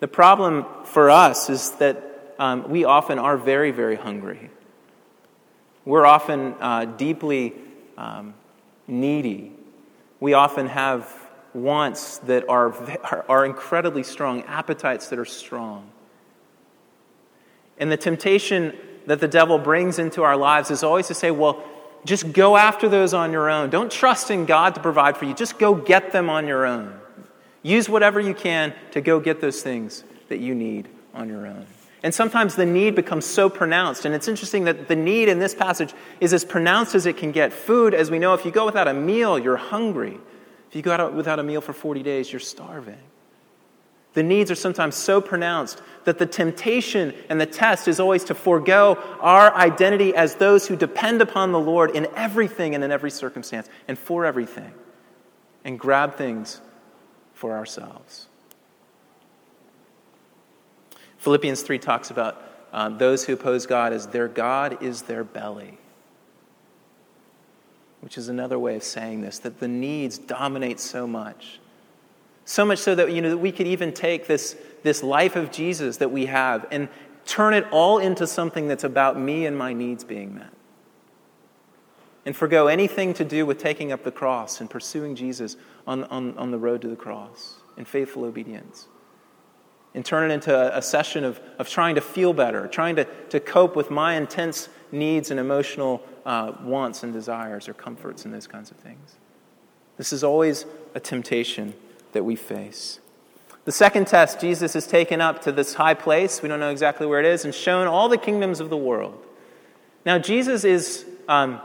The 0.00 0.08
problem 0.08 0.66
for 0.84 1.10
us 1.10 1.48
is 1.48 1.70
that 1.72 2.34
um, 2.38 2.68
we 2.68 2.84
often 2.84 3.18
are 3.18 3.36
very, 3.36 3.70
very 3.70 3.96
hungry. 3.96 4.50
We're 5.86 6.04
often 6.04 6.54
uh, 6.60 6.84
deeply 6.84 7.54
um, 7.96 8.34
needy. 8.86 9.52
We 10.20 10.34
often 10.34 10.66
have 10.66 11.10
wants 11.54 12.18
that 12.18 12.46
are, 12.48 12.74
are 13.28 13.46
incredibly 13.46 14.02
strong, 14.02 14.42
appetites 14.42 15.08
that 15.08 15.18
are 15.18 15.24
strong. 15.24 15.90
And 17.78 17.90
the 17.90 17.96
temptation 17.96 18.76
that 19.06 19.20
the 19.20 19.28
devil 19.28 19.58
brings 19.58 19.98
into 19.98 20.22
our 20.22 20.36
lives 20.36 20.70
is 20.70 20.82
always 20.82 21.06
to 21.08 21.14
say, 21.14 21.30
well, 21.30 21.62
just 22.04 22.32
go 22.32 22.56
after 22.56 22.88
those 22.88 23.14
on 23.14 23.32
your 23.32 23.50
own. 23.50 23.70
Don't 23.70 23.90
trust 23.90 24.30
in 24.30 24.44
God 24.46 24.74
to 24.74 24.80
provide 24.80 25.16
for 25.16 25.24
you. 25.24 25.34
Just 25.34 25.58
go 25.58 25.74
get 25.74 26.12
them 26.12 26.30
on 26.30 26.46
your 26.46 26.66
own. 26.66 26.98
Use 27.62 27.88
whatever 27.88 28.20
you 28.20 28.34
can 28.34 28.72
to 28.92 29.00
go 29.00 29.18
get 29.18 29.40
those 29.40 29.62
things 29.62 30.04
that 30.28 30.38
you 30.38 30.54
need 30.54 30.88
on 31.14 31.28
your 31.28 31.46
own. 31.46 31.66
And 32.02 32.14
sometimes 32.14 32.54
the 32.54 32.66
need 32.66 32.94
becomes 32.94 33.24
so 33.24 33.48
pronounced. 33.48 34.04
And 34.04 34.14
it's 34.14 34.28
interesting 34.28 34.64
that 34.64 34.86
the 34.86 34.94
need 34.94 35.28
in 35.28 35.40
this 35.40 35.54
passage 35.54 35.92
is 36.20 36.32
as 36.32 36.44
pronounced 36.44 36.94
as 36.94 37.06
it 37.06 37.16
can 37.16 37.32
get. 37.32 37.52
Food, 37.52 37.94
as 37.94 38.10
we 38.10 38.20
know, 38.20 38.34
if 38.34 38.44
you 38.44 38.52
go 38.52 38.66
without 38.66 38.86
a 38.86 38.94
meal, 38.94 39.38
you're 39.38 39.56
hungry. 39.56 40.18
If 40.68 40.76
you 40.76 40.82
go 40.82 40.92
out 40.92 41.14
without 41.14 41.40
a 41.40 41.42
meal 41.42 41.60
for 41.60 41.72
40 41.72 42.02
days, 42.04 42.30
you're 42.30 42.38
starving. 42.38 42.98
The 44.16 44.22
needs 44.22 44.50
are 44.50 44.54
sometimes 44.54 44.94
so 44.94 45.20
pronounced 45.20 45.82
that 46.04 46.18
the 46.18 46.24
temptation 46.24 47.12
and 47.28 47.38
the 47.38 47.44
test 47.44 47.86
is 47.86 48.00
always 48.00 48.24
to 48.24 48.34
forego 48.34 48.96
our 49.20 49.54
identity 49.54 50.16
as 50.16 50.36
those 50.36 50.66
who 50.66 50.74
depend 50.74 51.20
upon 51.20 51.52
the 51.52 51.60
Lord 51.60 51.90
in 51.90 52.08
everything 52.16 52.74
and 52.74 52.82
in 52.82 52.90
every 52.90 53.10
circumstance 53.10 53.68
and 53.86 53.98
for 53.98 54.24
everything 54.24 54.72
and 55.66 55.78
grab 55.78 56.16
things 56.16 56.62
for 57.34 57.52
ourselves. 57.52 58.28
Philippians 61.18 61.60
3 61.60 61.78
talks 61.78 62.10
about 62.10 62.42
um, 62.72 62.96
those 62.96 63.26
who 63.26 63.34
oppose 63.34 63.66
God 63.66 63.92
as 63.92 64.06
their 64.06 64.28
God 64.28 64.82
is 64.82 65.02
their 65.02 65.24
belly, 65.24 65.76
which 68.00 68.16
is 68.16 68.30
another 68.30 68.58
way 68.58 68.76
of 68.76 68.82
saying 68.82 69.20
this 69.20 69.38
that 69.40 69.60
the 69.60 69.68
needs 69.68 70.16
dominate 70.16 70.80
so 70.80 71.06
much 71.06 71.60
so 72.46 72.64
much 72.64 72.78
so 72.78 72.94
that, 72.94 73.12
you 73.12 73.20
know, 73.20 73.30
that 73.30 73.38
we 73.38 73.52
could 73.52 73.66
even 73.66 73.92
take 73.92 74.28
this, 74.28 74.56
this 74.84 75.02
life 75.02 75.34
of 75.34 75.50
Jesus 75.50 75.98
that 75.98 76.12
we 76.12 76.26
have 76.26 76.64
and 76.70 76.88
turn 77.26 77.52
it 77.52 77.66
all 77.72 77.98
into 77.98 78.24
something 78.24 78.68
that's 78.68 78.84
about 78.84 79.18
me 79.18 79.46
and 79.46 79.58
my 79.58 79.72
needs 79.72 80.04
being 80.04 80.34
met. 80.34 80.52
And 82.24 82.36
forego 82.36 82.68
anything 82.68 83.14
to 83.14 83.24
do 83.24 83.44
with 83.44 83.58
taking 83.58 83.90
up 83.90 84.04
the 84.04 84.12
cross 84.12 84.60
and 84.60 84.70
pursuing 84.70 85.16
Jesus 85.16 85.56
on, 85.88 86.04
on, 86.04 86.38
on 86.38 86.52
the 86.52 86.58
road 86.58 86.82
to 86.82 86.88
the 86.88 86.96
cross 86.96 87.56
in 87.76 87.84
faithful 87.84 88.24
obedience. 88.24 88.86
And 89.92 90.04
turn 90.04 90.30
it 90.30 90.34
into 90.34 90.76
a, 90.76 90.82
session 90.82 91.24
of, 91.24 91.40
of 91.58 91.68
trying 91.68 91.96
to 91.96 92.00
feel 92.00 92.32
better, 92.32 92.68
trying 92.68 92.96
to, 92.96 93.06
to 93.30 93.40
cope 93.40 93.74
with 93.74 93.90
my 93.90 94.14
intense 94.14 94.68
needs 94.92 95.32
and 95.32 95.40
emotional 95.40 96.00
uh, 96.24 96.52
wants 96.62 97.02
and 97.02 97.12
desires 97.12 97.68
or 97.68 97.74
comforts 97.74 98.24
and 98.24 98.32
those 98.32 98.46
kinds 98.46 98.70
of 98.70 98.76
things. 98.76 99.16
This 99.96 100.12
is 100.12 100.22
always 100.22 100.66
a 100.94 101.00
temptation 101.00 101.74
that 102.16 102.24
we 102.24 102.34
face. 102.34 102.98
The 103.66 103.72
second 103.72 104.06
test, 104.06 104.40
Jesus 104.40 104.74
is 104.74 104.86
taken 104.86 105.20
up 105.20 105.42
to 105.42 105.52
this 105.52 105.74
high 105.74 105.92
place, 105.92 106.40
we 106.40 106.48
don't 106.48 106.60
know 106.60 106.70
exactly 106.70 107.06
where 107.06 107.20
it 107.20 107.26
is, 107.26 107.44
and 107.44 107.54
shown 107.54 107.86
all 107.86 108.08
the 108.08 108.16
kingdoms 108.16 108.58
of 108.58 108.70
the 108.70 108.76
world. 108.76 109.22
Now, 110.06 110.18
Jesus 110.18 110.64
is, 110.64 111.04
um, 111.28 111.60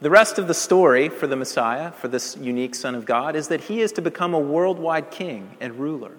the 0.00 0.08
rest 0.08 0.38
of 0.38 0.48
the 0.48 0.54
story 0.54 1.10
for 1.10 1.26
the 1.26 1.36
Messiah, 1.36 1.92
for 1.92 2.08
this 2.08 2.38
unique 2.38 2.74
Son 2.74 2.94
of 2.94 3.04
God, 3.04 3.36
is 3.36 3.48
that 3.48 3.60
he 3.62 3.82
is 3.82 3.92
to 3.92 4.00
become 4.00 4.32
a 4.32 4.38
worldwide 4.38 5.10
king 5.10 5.56
and 5.60 5.78
ruler, 5.78 6.12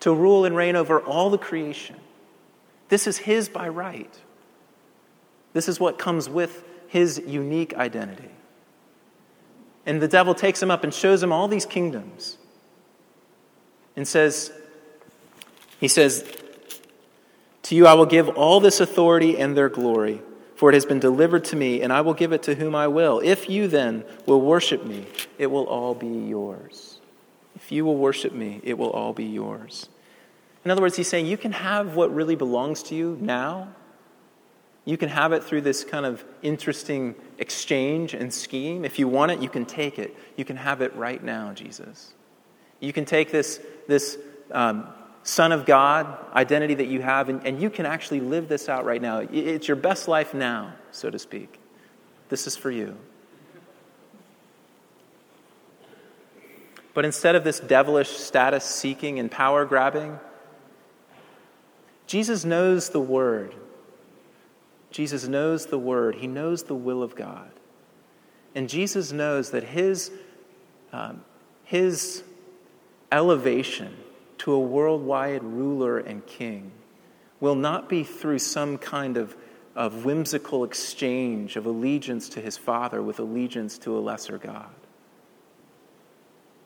to 0.00 0.12
rule 0.12 0.44
and 0.44 0.54
reign 0.54 0.76
over 0.76 1.00
all 1.00 1.30
the 1.30 1.38
creation. 1.38 1.96
This 2.90 3.06
is 3.06 3.16
his 3.16 3.48
by 3.48 3.68
right. 3.68 4.14
This 5.54 5.66
is 5.66 5.80
what 5.80 5.98
comes 5.98 6.28
with 6.28 6.62
his 6.88 7.22
unique 7.26 7.74
identity. 7.74 8.30
And 9.86 10.02
the 10.02 10.08
devil 10.08 10.34
takes 10.34 10.62
him 10.62 10.70
up 10.70 10.84
and 10.84 10.92
shows 10.92 11.22
him 11.22 11.32
all 11.32 11.48
these 11.48 11.64
kingdoms 11.64 12.38
and 13.96 14.06
says, 14.06 14.52
He 15.80 15.88
says, 15.88 16.30
To 17.64 17.74
you 17.74 17.86
I 17.86 17.94
will 17.94 18.06
give 18.06 18.28
all 18.30 18.60
this 18.60 18.80
authority 18.80 19.38
and 19.38 19.56
their 19.56 19.68
glory, 19.68 20.20
for 20.56 20.70
it 20.70 20.74
has 20.74 20.86
been 20.86 21.00
delivered 21.00 21.44
to 21.46 21.56
me, 21.56 21.82
and 21.82 21.92
I 21.92 22.00
will 22.00 22.14
give 22.14 22.32
it 22.32 22.42
to 22.44 22.54
whom 22.54 22.74
I 22.74 22.88
will. 22.88 23.20
If 23.20 23.48
you 23.48 23.68
then 23.68 24.04
will 24.26 24.40
worship 24.40 24.84
me, 24.84 25.06
it 25.38 25.46
will 25.46 25.66
all 25.66 25.94
be 25.94 26.06
yours. 26.06 26.98
If 27.54 27.70
you 27.72 27.84
will 27.84 27.96
worship 27.96 28.32
me, 28.32 28.60
it 28.64 28.76
will 28.76 28.90
all 28.90 29.12
be 29.12 29.24
yours. 29.24 29.88
In 30.64 30.70
other 30.70 30.80
words, 30.80 30.96
he's 30.96 31.08
saying 31.08 31.26
you 31.26 31.36
can 31.36 31.52
have 31.52 31.94
what 31.94 32.14
really 32.14 32.36
belongs 32.36 32.82
to 32.84 32.94
you 32.94 33.18
now. 33.20 33.68
You 34.86 34.96
can 34.96 35.08
have 35.08 35.32
it 35.32 35.44
through 35.44 35.62
this 35.62 35.84
kind 35.84 36.04
of 36.04 36.24
interesting 36.42 37.14
exchange 37.38 38.12
and 38.12 38.32
scheme. 38.32 38.84
If 38.84 38.98
you 38.98 39.08
want 39.08 39.32
it, 39.32 39.40
you 39.40 39.48
can 39.48 39.64
take 39.64 39.98
it. 39.98 40.16
You 40.36 40.44
can 40.44 40.56
have 40.56 40.82
it 40.82 40.94
right 40.94 41.22
now, 41.22 41.52
Jesus. 41.52 42.12
You 42.84 42.92
can 42.92 43.04
take 43.04 43.32
this, 43.32 43.60
this 43.88 44.18
um, 44.50 44.86
Son 45.22 45.52
of 45.52 45.64
God 45.64 46.18
identity 46.34 46.74
that 46.74 46.86
you 46.86 47.00
have, 47.00 47.28
and, 47.28 47.44
and 47.46 47.60
you 47.60 47.70
can 47.70 47.86
actually 47.86 48.20
live 48.20 48.48
this 48.48 48.68
out 48.68 48.84
right 48.84 49.00
now. 49.00 49.18
It's 49.18 49.66
your 49.66 49.76
best 49.76 50.06
life 50.06 50.34
now, 50.34 50.74
so 50.90 51.08
to 51.08 51.18
speak. 51.18 51.58
This 52.28 52.46
is 52.46 52.56
for 52.56 52.70
you. 52.70 52.96
But 56.92 57.04
instead 57.04 57.34
of 57.34 57.42
this 57.42 57.58
devilish 57.58 58.10
status 58.10 58.64
seeking 58.64 59.18
and 59.18 59.30
power 59.30 59.64
grabbing, 59.64 60.18
Jesus 62.06 62.44
knows 62.44 62.90
the 62.90 63.00
Word. 63.00 63.54
Jesus 64.90 65.26
knows 65.26 65.66
the 65.66 65.78
Word. 65.78 66.16
He 66.16 66.26
knows 66.26 66.64
the 66.64 66.74
will 66.74 67.02
of 67.02 67.16
God. 67.16 67.50
And 68.54 68.68
Jesus 68.68 69.10
knows 69.10 69.50
that 69.50 69.64
His, 69.64 70.12
um, 70.92 71.24
his 71.64 72.22
elevation 73.14 73.96
to 74.38 74.52
a 74.52 74.58
worldwide 74.58 75.44
ruler 75.44 75.98
and 75.98 76.26
king 76.26 76.72
will 77.40 77.54
not 77.54 77.88
be 77.88 78.02
through 78.02 78.38
some 78.38 78.76
kind 78.76 79.16
of 79.16 79.36
of 79.76 80.04
whimsical 80.04 80.64
exchange 80.64 81.56
of 81.56 81.66
allegiance 81.66 82.28
to 82.30 82.40
his 82.40 82.56
Father 82.56 83.02
with 83.02 83.18
allegiance 83.18 83.78
to 83.78 83.96
a 83.96 84.00
lesser 84.00 84.38
God. 84.38 84.70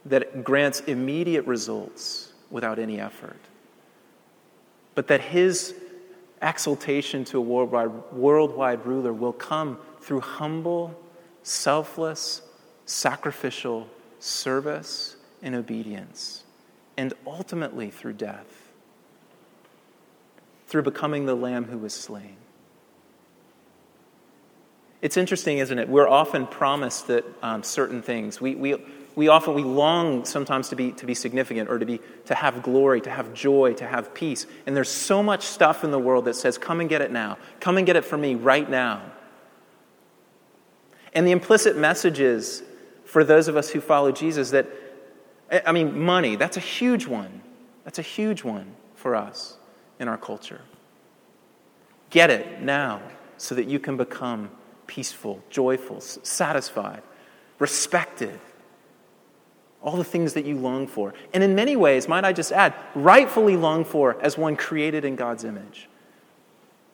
That 0.04 0.44
grants 0.44 0.80
immediate 0.80 1.46
results 1.46 2.32
without 2.50 2.78
any 2.78 3.00
effort. 3.00 3.40
But 4.94 5.06
that 5.08 5.20
his 5.20 5.74
exaltation 6.42 7.24
to 7.26 7.38
a 7.38 7.40
worldwide, 7.40 7.90
worldwide 8.12 8.84
ruler 8.84 9.12
will 9.12 9.32
come 9.32 9.78
through 10.00 10.20
humble, 10.20 10.98
selfless, 11.42 12.42
sacrificial 12.84 13.88
service 14.18 15.16
and 15.42 15.54
obedience, 15.54 16.44
and 16.96 17.12
ultimately 17.26 17.90
through 17.90 18.14
death, 18.14 18.70
through 20.66 20.82
becoming 20.82 21.26
the 21.26 21.34
Lamb 21.34 21.64
who 21.64 21.78
was 21.78 21.94
slain. 21.94 22.36
It's 25.00 25.16
interesting, 25.16 25.58
isn't 25.58 25.78
it? 25.78 25.88
We're 25.88 26.08
often 26.08 26.46
promised 26.46 27.06
that 27.06 27.24
um, 27.40 27.62
certain 27.62 28.02
things. 28.02 28.40
We, 28.40 28.56
we, 28.56 28.76
we 29.14 29.28
often 29.28 29.54
we 29.54 29.62
long 29.62 30.24
sometimes 30.24 30.70
to 30.70 30.76
be, 30.76 30.90
to 30.92 31.06
be 31.06 31.14
significant 31.14 31.70
or 31.70 31.78
to, 31.78 31.86
be, 31.86 32.00
to 32.26 32.34
have 32.34 32.62
glory, 32.62 33.00
to 33.02 33.10
have 33.10 33.32
joy, 33.32 33.74
to 33.74 33.86
have 33.86 34.12
peace. 34.12 34.46
And 34.66 34.76
there's 34.76 34.88
so 34.88 35.22
much 35.22 35.44
stuff 35.44 35.84
in 35.84 35.92
the 35.92 35.98
world 35.98 36.24
that 36.24 36.34
says, 36.34 36.58
come 36.58 36.80
and 36.80 36.88
get 36.88 37.00
it 37.00 37.12
now. 37.12 37.38
Come 37.60 37.76
and 37.76 37.86
get 37.86 37.94
it 37.94 38.04
for 38.04 38.18
me 38.18 38.34
right 38.34 38.68
now. 38.68 39.02
And 41.12 41.26
the 41.26 41.32
implicit 41.32 41.76
message 41.76 42.20
is 42.20 42.62
for 43.04 43.24
those 43.24 43.48
of 43.48 43.56
us 43.56 43.70
who 43.70 43.80
follow 43.80 44.12
Jesus 44.12 44.50
that, 44.50 44.66
I 45.50 45.72
mean, 45.72 45.98
money, 45.98 46.36
that's 46.36 46.56
a 46.56 46.60
huge 46.60 47.06
one. 47.06 47.42
That's 47.84 47.98
a 47.98 48.02
huge 48.02 48.44
one 48.44 48.74
for 48.94 49.14
us 49.14 49.56
in 49.98 50.08
our 50.08 50.18
culture. 50.18 50.60
Get 52.10 52.30
it 52.30 52.60
now 52.62 53.00
so 53.36 53.54
that 53.54 53.66
you 53.66 53.78
can 53.78 53.96
become 53.96 54.50
peaceful, 54.86 55.42
joyful, 55.50 56.00
satisfied, 56.00 57.02
respected. 57.58 58.38
All 59.82 59.96
the 59.96 60.04
things 60.04 60.32
that 60.34 60.44
you 60.44 60.56
long 60.56 60.86
for. 60.86 61.14
And 61.32 61.42
in 61.42 61.54
many 61.54 61.76
ways, 61.76 62.08
might 62.08 62.24
I 62.24 62.32
just 62.32 62.52
add, 62.52 62.74
rightfully 62.94 63.56
long 63.56 63.84
for 63.84 64.20
as 64.20 64.36
one 64.36 64.56
created 64.56 65.04
in 65.04 65.14
God's 65.16 65.44
image. 65.44 65.88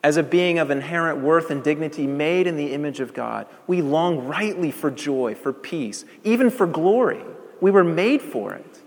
As 0.03 0.19
a 0.19 0.23
being 0.23 0.59
of 0.59 0.71
inherent 0.71 1.21
worth 1.21 1.51
and 1.51 1.65
dignity 1.65 2.07
made 2.07 2.47
in 2.47 2.57
the 2.57 2.75
image 2.75 3.01
of 3.01 3.15
God, 3.15 3.47
we 3.67 3.81
long 3.81 4.27
rightly 4.27 4.71
for 4.71 4.91
joy, 4.91 5.35
for 5.35 5.53
peace, 5.53 6.05
even 6.25 6.51
for 6.51 6.67
glory. 6.67 7.23
We 7.65 7.71
were 7.71 7.83
made 7.83 8.21
for 8.21 8.53
it. 8.53 8.83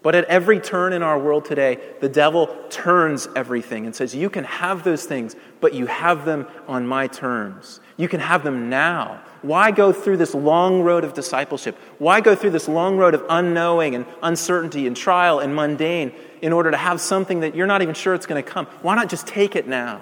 But 0.00 0.14
at 0.14 0.24
every 0.24 0.60
turn 0.60 0.94
in 0.94 1.02
our 1.02 1.18
world 1.18 1.44
today, 1.44 1.78
the 2.00 2.08
devil 2.08 2.46
turns 2.70 3.28
everything 3.36 3.84
and 3.84 3.94
says, 3.94 4.14
You 4.14 4.30
can 4.30 4.44
have 4.44 4.82
those 4.82 5.04
things, 5.04 5.36
but 5.60 5.74
you 5.74 5.84
have 5.84 6.24
them 6.24 6.46
on 6.68 6.86
my 6.86 7.06
terms. 7.06 7.80
You 7.98 8.08
can 8.08 8.18
have 8.20 8.44
them 8.44 8.70
now. 8.70 9.22
Why 9.42 9.70
go 9.70 9.92
through 9.92 10.16
this 10.16 10.34
long 10.34 10.80
road 10.80 11.04
of 11.04 11.12
discipleship? 11.12 11.76
Why 11.98 12.22
go 12.22 12.34
through 12.34 12.52
this 12.52 12.66
long 12.66 12.96
road 12.96 13.12
of 13.12 13.26
unknowing 13.28 13.94
and 13.94 14.06
uncertainty 14.22 14.86
and 14.86 14.96
trial 14.96 15.38
and 15.38 15.54
mundane 15.54 16.14
in 16.40 16.54
order 16.54 16.70
to 16.70 16.78
have 16.78 16.98
something 16.98 17.40
that 17.40 17.54
you're 17.54 17.66
not 17.66 17.82
even 17.82 17.94
sure 17.94 18.14
it's 18.14 18.24
going 18.24 18.42
to 18.42 18.50
come? 18.50 18.64
Why 18.80 18.94
not 18.94 19.10
just 19.10 19.26
take 19.26 19.54
it 19.54 19.68
now? 19.68 20.00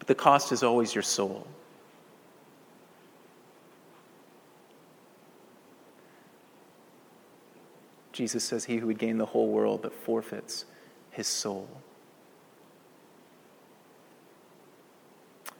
But 0.00 0.08
the 0.08 0.16
cost 0.16 0.50
is 0.50 0.64
always 0.64 0.92
your 0.92 1.02
soul. 1.02 1.46
Jesus 8.16 8.42
says, 8.44 8.64
He 8.64 8.78
who 8.78 8.86
would 8.86 8.98
gain 8.98 9.18
the 9.18 9.26
whole 9.26 9.48
world 9.48 9.82
but 9.82 9.92
forfeits 9.92 10.64
his 11.10 11.26
soul. 11.26 11.68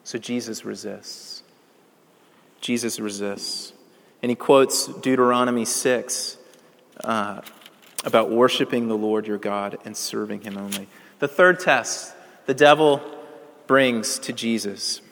So 0.04 0.18
Jesus 0.18 0.64
resists. 0.64 1.42
Jesus 2.62 2.98
resists. 2.98 3.74
And 4.22 4.30
he 4.30 4.36
quotes 4.36 4.86
Deuteronomy 4.86 5.66
6 5.66 6.38
uh, 7.04 7.42
about 8.04 8.30
worshiping 8.30 8.88
the 8.88 8.96
Lord 8.96 9.26
your 9.26 9.36
God 9.36 9.76
and 9.84 9.94
serving 9.94 10.40
him 10.40 10.56
only. 10.56 10.88
The 11.18 11.28
third 11.28 11.60
test 11.60 12.14
the 12.46 12.54
devil 12.54 13.02
brings 13.66 14.18
to 14.20 14.32
Jesus. 14.32 15.02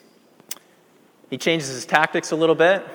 He 1.29 1.37
changes 1.37 1.69
his 1.69 1.85
tactics 1.85 2.31
a 2.31 2.37
little 2.37 2.55
bit, 2.55 2.87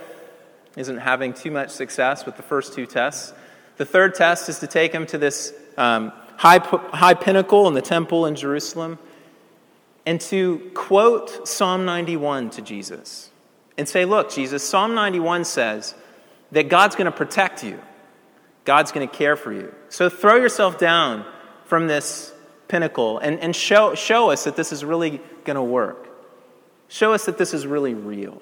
isn't 0.76 0.98
having 0.98 1.34
too 1.34 1.52
much 1.52 1.70
success 1.70 2.26
with 2.26 2.36
the 2.36 2.44
first 2.44 2.74
two 2.74 2.88
tests. 2.88 3.34
The 3.80 3.86
third 3.86 4.14
test 4.14 4.50
is 4.50 4.60
to 4.60 4.68
take 4.68 4.92
him 4.92 5.06
to 5.06 5.18
this 5.18 5.54
um, 5.78 6.12
high, 6.36 6.58
high 6.58 7.14
pinnacle 7.14 7.66
in 7.70 7.74
the 7.74 7.82
temple 7.82 8.26
in 8.26 8.36
Jerusalem 8.36 9.00
and 10.06 10.20
to 10.20 10.70
quote 10.76 11.48
Psalm 11.48 11.86
91 11.86 12.50
to 12.52 12.62
Jesus 12.62 13.30
and 13.78 13.88
say, 13.88 14.04
Look, 14.04 14.32
Jesus, 14.32 14.68
Psalm 14.68 14.96
91 14.96 15.46
says 15.46 15.96
that 16.52 16.68
God's 16.68 16.98
going 16.98 17.06
to 17.06 17.12
protect 17.14 17.64
you, 17.64 17.80
God's 18.66 18.92
going 18.92 19.08
to 19.08 19.16
care 19.16 19.38
for 19.38 19.54
you. 19.54 19.74
So 19.88 20.10
throw 20.10 20.36
yourself 20.36 20.78
down 20.78 21.26
from 21.64 21.88
this 21.88 22.34
pinnacle 22.68 23.18
and, 23.20 23.40
and 23.40 23.56
show, 23.56 23.96
show 23.96 24.30
us 24.30 24.44
that 24.44 24.58
this 24.58 24.74
is 24.74 24.84
really 24.84 25.22
going 25.46 25.56
to 25.56 25.64
work. 25.64 26.10
Show 26.90 27.14
us 27.14 27.28
that 27.28 27.38
this 27.38 27.54
is 27.54 27.66
really 27.66 27.94
real. 27.94 28.42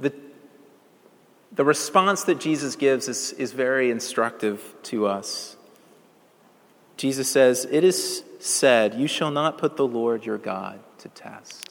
The, 0.00 0.12
the 1.52 1.64
response 1.64 2.24
that 2.24 2.38
Jesus 2.38 2.76
gives 2.76 3.08
is, 3.08 3.32
is 3.32 3.52
very 3.52 3.90
instructive 3.90 4.74
to 4.84 5.06
us. 5.06 5.56
Jesus 6.96 7.30
says, 7.30 7.66
It 7.70 7.84
is 7.84 8.22
said, 8.38 8.94
You 8.94 9.06
shall 9.06 9.30
not 9.30 9.58
put 9.58 9.76
the 9.76 9.86
Lord 9.86 10.24
your 10.24 10.38
God 10.38 10.80
to 10.98 11.08
test. 11.08 11.70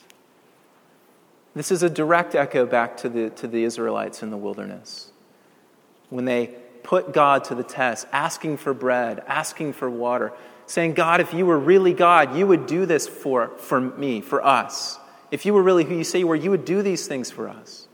This 1.55 1.71
is 1.71 1.83
a 1.83 1.89
direct 1.89 2.35
echo 2.35 2.65
back 2.65 2.97
to 2.97 3.09
the, 3.09 3.29
to 3.31 3.47
the 3.47 3.63
Israelites 3.63 4.21
in 4.21 4.29
the 4.29 4.37
wilderness. 4.37 5.11
When 6.09 6.25
they 6.25 6.47
put 6.83 7.13
God 7.13 7.45
to 7.45 7.55
the 7.55 7.63
test, 7.63 8.07
asking 8.11 8.57
for 8.57 8.73
bread, 8.73 9.23
asking 9.25 9.73
for 9.73 9.89
water, 9.89 10.33
saying, 10.67 10.93
God, 10.93 11.21
if 11.21 11.33
you 11.33 11.45
were 11.45 11.57
really 11.57 11.93
God, 11.93 12.35
you 12.35 12.45
would 12.45 12.65
do 12.65 12.85
this 12.85 13.07
for, 13.07 13.49
for 13.57 13.79
me, 13.79 14.21
for 14.21 14.45
us. 14.45 14.99
If 15.31 15.45
you 15.45 15.53
were 15.53 15.63
really 15.63 15.83
who 15.83 15.95
you 15.95 16.03
say 16.03 16.19
you 16.19 16.27
were, 16.27 16.35
you 16.35 16.51
would 16.51 16.65
do 16.65 16.81
these 16.81 17.07
things 17.07 17.31
for 17.31 17.47
us 17.47 17.87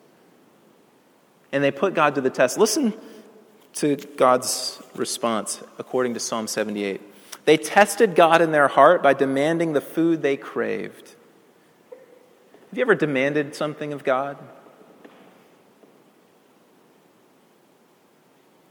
and 1.51 1.63
they 1.63 1.71
put 1.71 1.93
God 1.93 2.15
to 2.15 2.21
the 2.21 2.29
test. 2.29 2.57
Listen 2.57 2.93
to 3.75 3.95
God's 3.95 4.81
response 4.95 5.61
according 5.77 6.13
to 6.13 6.19
Psalm 6.19 6.47
78. 6.47 7.01
They 7.45 7.57
tested 7.57 8.15
God 8.15 8.41
in 8.41 8.51
their 8.51 8.67
heart 8.67 9.01
by 9.01 9.13
demanding 9.13 9.73
the 9.73 9.81
food 9.81 10.21
they 10.21 10.37
craved. 10.37 11.15
Have 12.69 12.77
you 12.77 12.81
ever 12.81 12.95
demanded 12.95 13.55
something 13.55 13.91
of 13.93 14.03
God? 14.03 14.37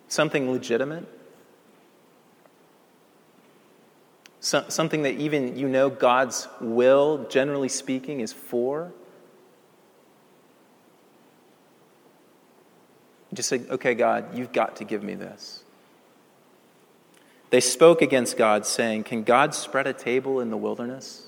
Something 0.09 0.51
legitimate? 0.51 1.07
So, 4.41 4.65
something 4.69 5.03
that 5.03 5.15
even 5.17 5.57
you 5.59 5.69
know 5.69 5.91
God's 5.91 6.49
will, 6.61 7.27
generally 7.29 7.69
speaking, 7.69 8.21
is 8.21 8.33
for? 8.33 8.91
Just 13.33 13.49
say, 13.49 13.63
okay, 13.71 13.95
God, 13.95 14.37
you've 14.37 14.53
got 14.53 14.77
to 14.77 14.85
give 14.85 15.03
me 15.03 15.15
this. 15.15 15.63
They 17.51 17.61
spoke 17.61 18.01
against 18.01 18.37
God, 18.37 18.65
saying, 18.65 19.05
Can 19.05 19.25
God 19.25 19.55
spread 19.55 19.87
a 19.87 19.93
table 19.93 20.41
in 20.41 20.51
the 20.51 20.57
wilderness? 20.57 21.27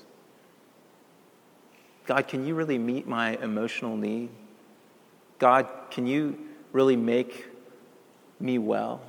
God, 2.05 2.27
can 2.27 2.45
you 2.45 2.55
really 2.55 2.77
meet 2.77 3.07
my 3.07 3.37
emotional 3.37 3.95
need? 3.95 4.29
God, 5.39 5.67
can 5.91 6.07
you 6.07 6.37
really 6.71 6.95
make 6.95 7.47
me 8.39 8.57
well? 8.57 9.01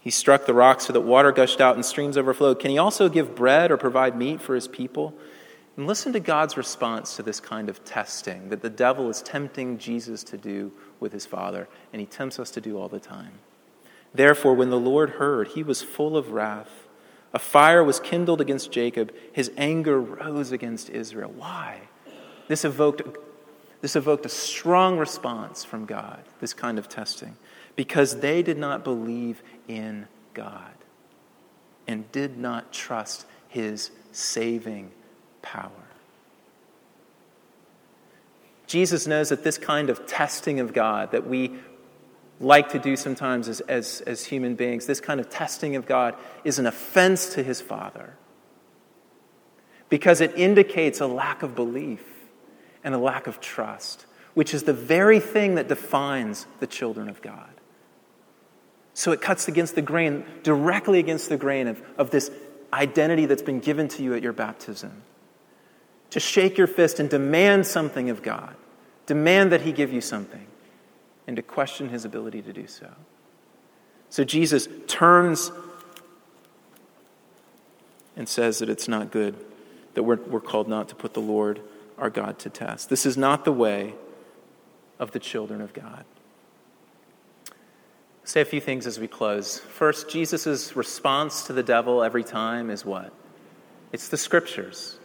He 0.00 0.10
struck 0.10 0.46
the 0.46 0.54
rocks 0.54 0.86
so 0.86 0.92
that 0.94 1.00
water 1.00 1.32
gushed 1.32 1.60
out 1.60 1.74
and 1.74 1.84
streams 1.84 2.16
overflowed. 2.16 2.60
Can 2.60 2.70
he 2.70 2.78
also 2.78 3.08
give 3.10 3.34
bread 3.34 3.70
or 3.70 3.76
provide 3.76 4.16
meat 4.16 4.40
for 4.40 4.54
his 4.54 4.68
people? 4.68 5.12
And 5.78 5.86
listen 5.86 6.12
to 6.14 6.20
God's 6.20 6.56
response 6.56 7.14
to 7.14 7.22
this 7.22 7.38
kind 7.38 7.68
of 7.68 7.84
testing 7.84 8.48
that 8.48 8.62
the 8.62 8.68
devil 8.68 9.08
is 9.08 9.22
tempting 9.22 9.78
Jesus 9.78 10.24
to 10.24 10.36
do 10.36 10.72
with 10.98 11.12
his 11.12 11.24
Father, 11.24 11.68
and 11.92 12.00
he 12.00 12.06
tempts 12.06 12.40
us 12.40 12.50
to 12.50 12.60
do 12.60 12.76
all 12.76 12.88
the 12.88 12.98
time. 12.98 13.34
Therefore, 14.12 14.54
when 14.54 14.70
the 14.70 14.80
Lord 14.80 15.10
heard, 15.10 15.46
he 15.46 15.62
was 15.62 15.80
full 15.80 16.16
of 16.16 16.32
wrath. 16.32 16.88
A 17.32 17.38
fire 17.38 17.84
was 17.84 18.00
kindled 18.00 18.40
against 18.40 18.72
Jacob. 18.72 19.14
His 19.32 19.52
anger 19.56 20.00
rose 20.00 20.50
against 20.50 20.90
Israel. 20.90 21.32
Why? 21.36 21.82
This 22.48 22.64
evoked, 22.64 23.02
this 23.80 23.94
evoked 23.94 24.26
a 24.26 24.30
strong 24.30 24.98
response 24.98 25.62
from 25.62 25.86
God, 25.86 26.24
this 26.40 26.54
kind 26.54 26.80
of 26.80 26.88
testing, 26.88 27.36
because 27.76 28.18
they 28.18 28.42
did 28.42 28.58
not 28.58 28.82
believe 28.82 29.44
in 29.68 30.08
God 30.34 30.74
and 31.86 32.10
did 32.10 32.36
not 32.36 32.72
trust 32.72 33.26
his 33.46 33.92
saving 34.10 34.90
power. 35.42 35.70
Jesus 38.66 39.06
knows 39.06 39.30
that 39.30 39.42
this 39.44 39.58
kind 39.58 39.88
of 39.90 40.06
testing 40.06 40.60
of 40.60 40.72
God 40.72 41.12
that 41.12 41.26
we 41.26 41.58
like 42.40 42.68
to 42.70 42.78
do 42.78 42.96
sometimes 42.96 43.48
as, 43.48 43.60
as, 43.62 44.02
as 44.02 44.24
human 44.24 44.54
beings, 44.54 44.86
this 44.86 45.00
kind 45.00 45.20
of 45.20 45.28
testing 45.28 45.74
of 45.74 45.86
God 45.86 46.14
is 46.44 46.58
an 46.58 46.66
offense 46.66 47.34
to 47.34 47.42
his 47.42 47.60
Father 47.60 48.14
because 49.88 50.20
it 50.20 50.36
indicates 50.36 51.00
a 51.00 51.06
lack 51.06 51.42
of 51.42 51.54
belief 51.54 52.04
and 52.84 52.94
a 52.94 52.98
lack 52.98 53.26
of 53.26 53.40
trust, 53.40 54.06
which 54.34 54.54
is 54.54 54.64
the 54.64 54.72
very 54.72 55.18
thing 55.18 55.56
that 55.56 55.66
defines 55.66 56.46
the 56.60 56.66
children 56.66 57.08
of 57.08 57.20
God. 57.22 57.48
So 58.94 59.12
it 59.12 59.20
cuts 59.20 59.48
against 59.48 59.74
the 59.74 59.82
grain, 59.82 60.24
directly 60.42 60.98
against 60.98 61.28
the 61.28 61.36
grain 61.36 61.68
of, 61.68 61.82
of 61.96 62.10
this 62.10 62.30
identity 62.72 63.26
that's 63.26 63.42
been 63.42 63.60
given 63.60 63.88
to 63.88 64.02
you 64.02 64.14
at 64.14 64.22
your 64.22 64.32
baptism. 64.32 65.02
To 66.10 66.20
shake 66.20 66.56
your 66.56 66.66
fist 66.66 67.00
and 67.00 67.10
demand 67.10 67.66
something 67.66 68.08
of 68.10 68.22
God, 68.22 68.54
demand 69.06 69.52
that 69.52 69.62
He 69.62 69.72
give 69.72 69.92
you 69.92 70.00
something, 70.00 70.46
and 71.26 71.36
to 71.36 71.42
question 71.42 71.90
His 71.90 72.04
ability 72.04 72.42
to 72.42 72.52
do 72.52 72.66
so. 72.66 72.88
So 74.10 74.24
Jesus 74.24 74.68
turns 74.86 75.52
and 78.16 78.28
says 78.28 78.58
that 78.58 78.68
it's 78.68 78.88
not 78.88 79.10
good, 79.10 79.36
that 79.94 80.02
we're, 80.02 80.16
we're 80.16 80.40
called 80.40 80.68
not 80.68 80.88
to 80.88 80.94
put 80.94 81.14
the 81.14 81.20
Lord 81.20 81.60
our 81.98 82.10
God 82.10 82.38
to 82.40 82.50
test. 82.50 82.88
This 82.88 83.04
is 83.04 83.16
not 83.16 83.44
the 83.44 83.52
way 83.52 83.94
of 84.98 85.12
the 85.12 85.18
children 85.18 85.60
of 85.60 85.72
God. 85.72 86.04
say 88.24 88.40
a 88.40 88.44
few 88.44 88.60
things 88.60 88.86
as 88.86 88.98
we 88.98 89.08
close. 89.08 89.58
First, 89.58 90.10
Jesus' 90.10 90.74
response 90.76 91.46
to 91.46 91.52
the 91.52 91.62
devil 91.62 92.02
every 92.02 92.24
time 92.24 92.70
is 92.70 92.84
what? 92.84 93.12
It's 93.92 94.08
the 94.08 94.16
scriptures. 94.16 94.97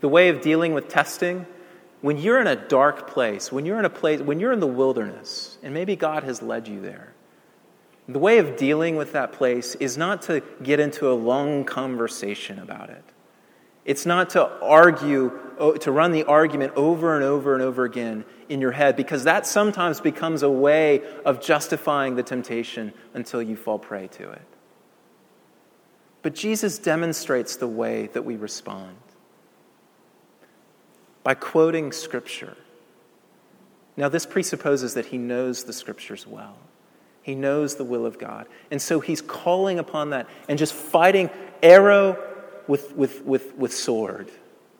The 0.00 0.08
way 0.08 0.28
of 0.28 0.40
dealing 0.40 0.74
with 0.74 0.88
testing, 0.88 1.46
when 2.02 2.18
you're 2.18 2.40
in 2.40 2.46
a 2.46 2.56
dark 2.56 3.08
place, 3.08 3.50
when 3.50 3.64
you're 3.66 3.78
in 3.78 3.84
a 3.84 3.90
place, 3.90 4.20
when 4.20 4.38
you're 4.40 4.52
in 4.52 4.60
the 4.60 4.66
wilderness, 4.66 5.58
and 5.62 5.72
maybe 5.72 5.96
God 5.96 6.22
has 6.24 6.42
led 6.42 6.68
you 6.68 6.80
there, 6.80 7.14
the 8.08 8.18
way 8.18 8.38
of 8.38 8.56
dealing 8.56 8.96
with 8.96 9.12
that 9.12 9.32
place 9.32 9.74
is 9.76 9.96
not 9.96 10.22
to 10.22 10.42
get 10.62 10.78
into 10.78 11.10
a 11.10 11.14
long 11.14 11.64
conversation 11.64 12.58
about 12.58 12.90
it. 12.90 13.02
It's 13.84 14.06
not 14.06 14.30
to 14.30 14.46
argue, 14.62 15.32
oh, 15.58 15.76
to 15.76 15.90
run 15.90 16.12
the 16.12 16.24
argument 16.24 16.74
over 16.76 17.14
and 17.14 17.24
over 17.24 17.54
and 17.54 17.62
over 17.62 17.84
again 17.84 18.24
in 18.48 18.60
your 18.60 18.72
head, 18.72 18.96
because 18.96 19.24
that 19.24 19.46
sometimes 19.46 20.00
becomes 20.00 20.42
a 20.42 20.50
way 20.50 21.02
of 21.24 21.40
justifying 21.40 22.14
the 22.14 22.22
temptation 22.22 22.92
until 23.14 23.42
you 23.42 23.56
fall 23.56 23.78
prey 23.78 24.06
to 24.08 24.30
it. 24.30 24.42
But 26.22 26.34
Jesus 26.34 26.78
demonstrates 26.78 27.56
the 27.56 27.68
way 27.68 28.08
that 28.08 28.24
we 28.24 28.36
respond 28.36 28.96
by 31.26 31.34
quoting 31.34 31.90
Scripture. 31.90 32.56
Now, 33.96 34.08
this 34.08 34.24
presupposes 34.24 34.94
that 34.94 35.06
he 35.06 35.18
knows 35.18 35.64
the 35.64 35.72
Scriptures 35.72 36.24
well. 36.24 36.56
He 37.20 37.34
knows 37.34 37.74
the 37.74 37.82
will 37.82 38.06
of 38.06 38.16
God. 38.16 38.46
And 38.70 38.80
so 38.80 39.00
he's 39.00 39.22
calling 39.22 39.80
upon 39.80 40.10
that 40.10 40.28
and 40.48 40.56
just 40.56 40.72
fighting 40.72 41.28
arrow 41.64 42.16
with, 42.68 42.94
with, 42.94 43.24
with, 43.24 43.56
with 43.56 43.74
sword, 43.74 44.30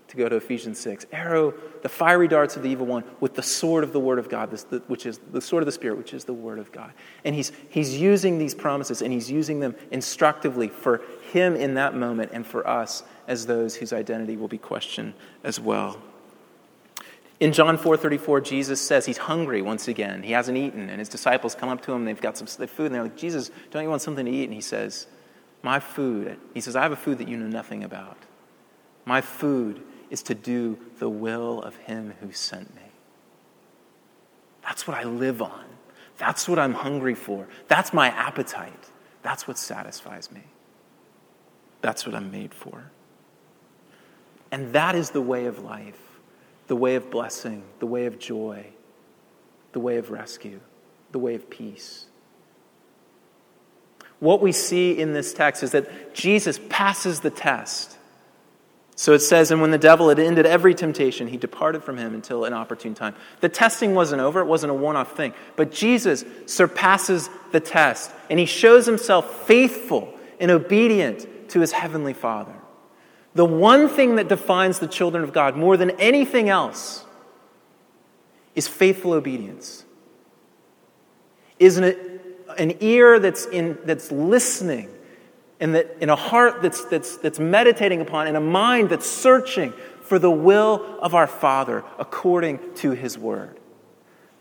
to 0.07 0.17
go 0.17 0.29
to 0.29 0.37
Ephesians 0.37 0.79
6. 0.79 1.07
Arrow, 1.11 1.53
the 1.83 1.89
fiery 1.89 2.29
darts 2.29 2.55
of 2.55 2.63
the 2.63 2.71
evil 2.71 2.87
one, 2.87 3.03
with 3.19 3.35
the 3.35 3.43
sword 3.43 3.83
of 3.83 3.93
the 3.93 3.99
Word 3.99 4.21
of 4.21 4.29
God, 4.29 4.57
which 4.87 5.05
is 5.05 5.19
the 5.33 5.41
sword 5.41 5.65
of 5.65 5.67
the 5.67 5.73
Spirit, 5.73 5.99
which 5.99 6.15
is 6.15 6.27
the 6.27 6.33
Word 6.33 6.61
of 6.61 6.71
God. 6.71 6.93
And 7.25 7.35
he's, 7.35 7.51
he's 7.71 8.01
using 8.01 8.39
these 8.39 8.55
promises 8.55 9.03
and 9.03 9.13
he's 9.13 9.29
using 9.29 9.59
them 9.59 9.75
instructively 9.91 10.69
for 10.69 11.03
him 11.33 11.57
in 11.57 11.75
that 11.75 11.97
moment 11.97 12.31
and 12.33 12.47
for 12.47 12.65
us 12.69 13.03
as 13.27 13.47
those 13.47 13.75
whose 13.75 13.93
identity 13.93 14.37
will 14.37 14.47
be 14.47 14.59
questioned 14.59 15.13
as 15.43 15.59
well. 15.59 16.01
In 17.39 17.53
John 17.53 17.77
4:34, 17.77 18.41
Jesus 18.43 18.81
says 18.81 19.05
he's 19.07 19.19
hungry 19.19 19.61
once 19.61 19.89
again. 19.89 20.23
He 20.23 20.33
hasn't 20.33 20.57
eaten, 20.57 20.89
and 20.89 20.99
his 20.99 21.09
disciples 21.09 21.55
come 21.55 21.69
up 21.69 21.83
to 21.83 21.93
him. 21.93 22.05
They've 22.05 22.21
got 22.21 22.39
some 22.39 22.47
food, 22.47 22.87
and 22.87 22.95
they're 22.95 23.03
like, 23.03 23.17
"Jesus, 23.17 23.51
don't 23.71 23.83
you 23.83 23.91
want 23.91 24.03
something 24.03 24.25
to 24.25 24.33
eat?" 24.33 24.45
And 24.45 24.55
he 24.55 24.63
says, 24.63 25.07
my 25.67 25.81
food, 25.81 26.39
he 26.55 26.61
says, 26.61 26.77
I 26.77 26.83
have 26.83 26.93
a 26.93 26.97
food 26.97 27.19
that 27.19 27.27
you 27.27 27.37
know 27.37 27.49
nothing 27.49 27.83
about. 27.83 28.19
My 29.05 29.21
food 29.21 29.83
is 30.11 30.23
to 30.23 30.35
do 30.35 30.79
the 31.01 31.09
will 31.09 31.61
of 31.61 31.75
him 31.75 32.15
who 32.21 32.31
sent 32.31 32.73
me. 32.77 32.83
That's 34.63 34.87
what 34.87 34.97
I 34.97 35.03
live 35.03 35.43
on. 35.43 35.65
That's 36.19 36.49
what 36.49 36.61
I'm 36.61 36.75
hungry 36.75 37.17
for. 37.17 37.49
That's 37.67 37.93
my 37.93 38.11
appetite. 38.11 38.91
That's 39.23 39.49
what 39.49 39.59
satisfies 39.59 40.31
me. 40.31 40.43
That's 41.81 42.07
what 42.07 42.15
I'm 42.15 42.31
made 42.31 42.55
for. 42.55 42.93
And 44.53 44.73
that 44.73 44.95
is 44.95 45.11
the 45.11 45.21
way 45.21 45.47
of 45.47 45.59
life 45.59 46.01
the 46.67 46.77
way 46.77 46.95
of 46.95 47.11
blessing, 47.11 47.63
the 47.79 47.87
way 47.87 48.07
of 48.07 48.19
joy, 48.19 48.67
the 49.73 49.81
way 49.81 49.97
of 49.97 50.11
rescue, 50.11 50.61
the 51.13 51.19
way 51.19 51.35
of 51.35 51.49
peace. 51.49 52.07
What 54.19 54.41
we 54.41 54.53
see 54.53 54.99
in 54.99 55.13
this 55.13 55.35
text 55.35 55.63
is 55.63 55.73
that 55.73 56.15
Jesus 56.15 56.59
passes 56.69 57.21
the 57.21 57.31
test. 57.31 57.97
So 58.99 59.13
it 59.13 59.19
says, 59.19 59.51
and 59.51 59.61
when 59.61 59.73
the 59.73 59.79
devil 59.79 60.09
had 60.09 60.19
ended 60.19 60.47
every 60.47 60.75
temptation, 60.75 61.29
he 61.29 61.37
departed 61.37 61.85
from 61.85 61.99
him 61.99 62.15
until 62.15 62.47
an 62.47 62.55
opportune 62.55 62.95
time. 62.95 63.15
The 63.41 63.51
testing 63.51 63.95
wasn't 63.95 64.23
over, 64.23 64.41
it 64.41 64.47
wasn't 64.47 64.71
a 64.71 64.75
one 64.75 64.97
off 64.97 65.15
thing. 65.15 65.35
But 65.55 65.71
Jesus 65.71 66.25
surpasses 66.47 67.29
the 67.53 67.61
test, 67.61 68.11
and 68.31 68.39
he 68.39 68.47
shows 68.47 68.87
himself 68.87 69.47
faithful 69.47 70.15
and 70.41 70.51
obedient 70.51 71.51
to 71.51 71.61
his 71.61 71.73
heavenly 71.73 72.15
Father. 72.15 72.55
The 73.37 73.45
one 73.45 73.89
thing 73.91 74.17
that 74.17 74.29
defines 74.29 74.79
the 74.79 74.87
children 74.89 75.23
of 75.23 75.35
God 75.35 75.57
more 75.57 75.77
than 75.77 75.91
anything 76.01 76.49
else 76.49 77.05
is 78.55 78.67
faithful 78.67 79.13
obedience. 79.13 79.85
Isn't 81.59 81.85
it 81.85 81.99
an 82.57 82.79
ear 82.81 83.21
that's, 83.21 83.45
in, 83.45 83.77
that's 83.85 84.11
listening, 84.11 84.89
and 85.61 85.75
that, 85.75 85.99
in 86.01 86.09
a 86.09 86.17
heart 86.17 86.63
that's, 86.63 86.87
that's, 86.87 87.19
that's 87.19 87.39
meditating 87.39 88.01
upon, 88.01 88.27
and 88.27 88.39
a 88.39 88.41
mind 88.41 88.89
that's 88.89 89.07
searching 89.07 89.75
for 90.01 90.19
the 90.19 90.31
will 90.31 90.99
of 91.03 91.15
our 91.15 91.27
Father 91.27 91.85
according 91.99 92.59
to 92.77 92.93
His 92.93 93.19
Word. 93.19 93.61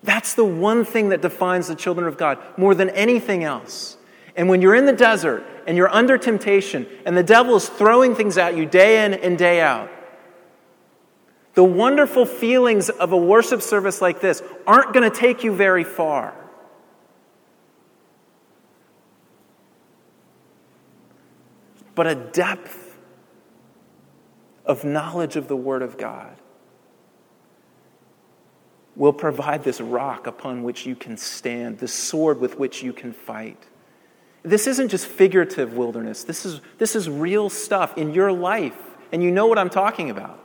That's 0.04 0.36
the 0.36 0.46
one 0.46 0.86
thing 0.86 1.10
that 1.10 1.22
defines 1.22 1.68
the 1.68 1.76
children 1.76 2.08
of 2.08 2.18
God 2.18 2.38
more 2.56 2.74
than 2.74 2.92
anything 2.92 3.44
else. 3.44 3.98
And 4.36 4.50
when 4.50 4.62
you're 4.62 4.76
in 4.76 4.86
the 4.86 4.94
desert 4.94 5.46
and 5.66 5.78
you're 5.78 5.94
under 5.94 6.18
temptation 6.18 6.88
and 7.06 7.16
the 7.16 7.24
devil 7.24 7.56
is 7.56 7.70
throwing 7.70 8.16
things 8.16 8.38
at 8.38 8.58
you 8.58 8.66
day 8.66 9.06
in 9.06 9.14
and 9.14 9.38
day 9.38 9.62
out, 9.62 9.90
the 11.54 11.64
wonderful 11.64 12.26
feelings 12.26 12.90
of 12.90 13.14
a 13.14 13.18
worship 13.18 13.62
service 13.62 14.02
like 14.02 14.20
this 14.20 14.44
aren't 14.68 14.94
going 14.94 15.10
to 15.10 15.16
take 15.16 15.44
you 15.44 15.56
very 15.56 15.86
far. 15.86 16.34
but 21.96 22.06
a 22.06 22.16
depth 22.16 22.98
of 24.66 24.84
knowledge 24.84 25.38
of 25.38 25.48
the 25.48 25.56
Word 25.56 25.82
of 25.82 25.98
God 25.98 26.36
will 28.96 29.14
provide 29.14 29.64
this 29.64 29.82
rock 29.82 30.28
upon 30.28 30.64
which 30.64 30.86
you 30.86 30.96
can 30.96 31.18
stand, 31.18 31.80
the 31.80 31.88
sword 31.88 32.40
with 32.40 32.60
which 32.60 32.84
you 32.84 32.94
can 32.94 33.14
fight. 33.14 33.66
This 34.46 34.68
isn't 34.68 34.90
just 34.90 35.08
figurative 35.08 35.74
wilderness, 35.74 36.24
this 36.24 36.46
is, 36.46 36.62
this 36.78 36.96
is 36.96 37.10
real 37.10 37.50
stuff 37.50 37.98
in 37.98 38.14
your 38.14 38.32
life. 38.32 38.78
And 39.12 39.24
you 39.24 39.32
know 39.32 39.48
what 39.48 39.58
I'm 39.58 39.70
talking 39.70 40.10
about 40.10 40.40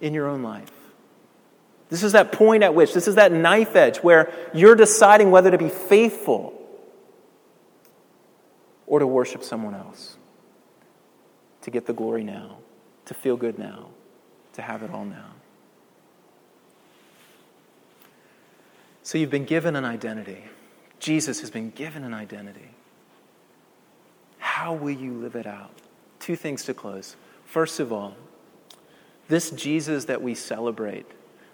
in 0.00 0.14
your 0.14 0.28
own 0.28 0.42
life. 0.42 0.70
This 1.88 2.02
is 2.02 2.12
that 2.12 2.32
point 2.32 2.62
at 2.62 2.74
which, 2.74 2.94
this 2.94 3.08
is 3.08 3.16
that 3.16 3.32
knife 3.32 3.74
edge 3.74 3.98
where 3.98 4.32
you're 4.54 4.76
deciding 4.76 5.30
whether 5.30 5.50
to 5.50 5.58
be 5.58 5.68
faithful 5.68 6.54
or 8.86 9.00
to 9.00 9.06
worship 9.06 9.42
someone 9.42 9.74
else 9.74 10.16
to 11.62 11.70
get 11.70 11.86
the 11.86 11.92
glory 11.92 12.24
now, 12.24 12.58
to 13.06 13.14
feel 13.14 13.36
good 13.36 13.58
now, 13.58 13.88
to 14.54 14.62
have 14.62 14.82
it 14.82 14.90
all 14.90 15.04
now. 15.04 15.32
So 19.02 19.18
you've 19.18 19.30
been 19.30 19.44
given 19.44 19.76
an 19.76 19.84
identity. 19.84 20.44
Jesus 21.00 21.40
has 21.40 21.50
been 21.50 21.70
given 21.70 22.04
an 22.04 22.14
identity. 22.14 22.70
How 24.60 24.74
will 24.74 24.90
you 24.90 25.14
live 25.14 25.36
it 25.36 25.46
out? 25.46 25.70
Two 26.18 26.36
things 26.36 26.64
to 26.64 26.74
close. 26.74 27.16
First 27.46 27.80
of 27.80 27.94
all, 27.94 28.14
this 29.26 29.50
Jesus 29.52 30.04
that 30.04 30.20
we 30.20 30.34
celebrate, 30.34 31.06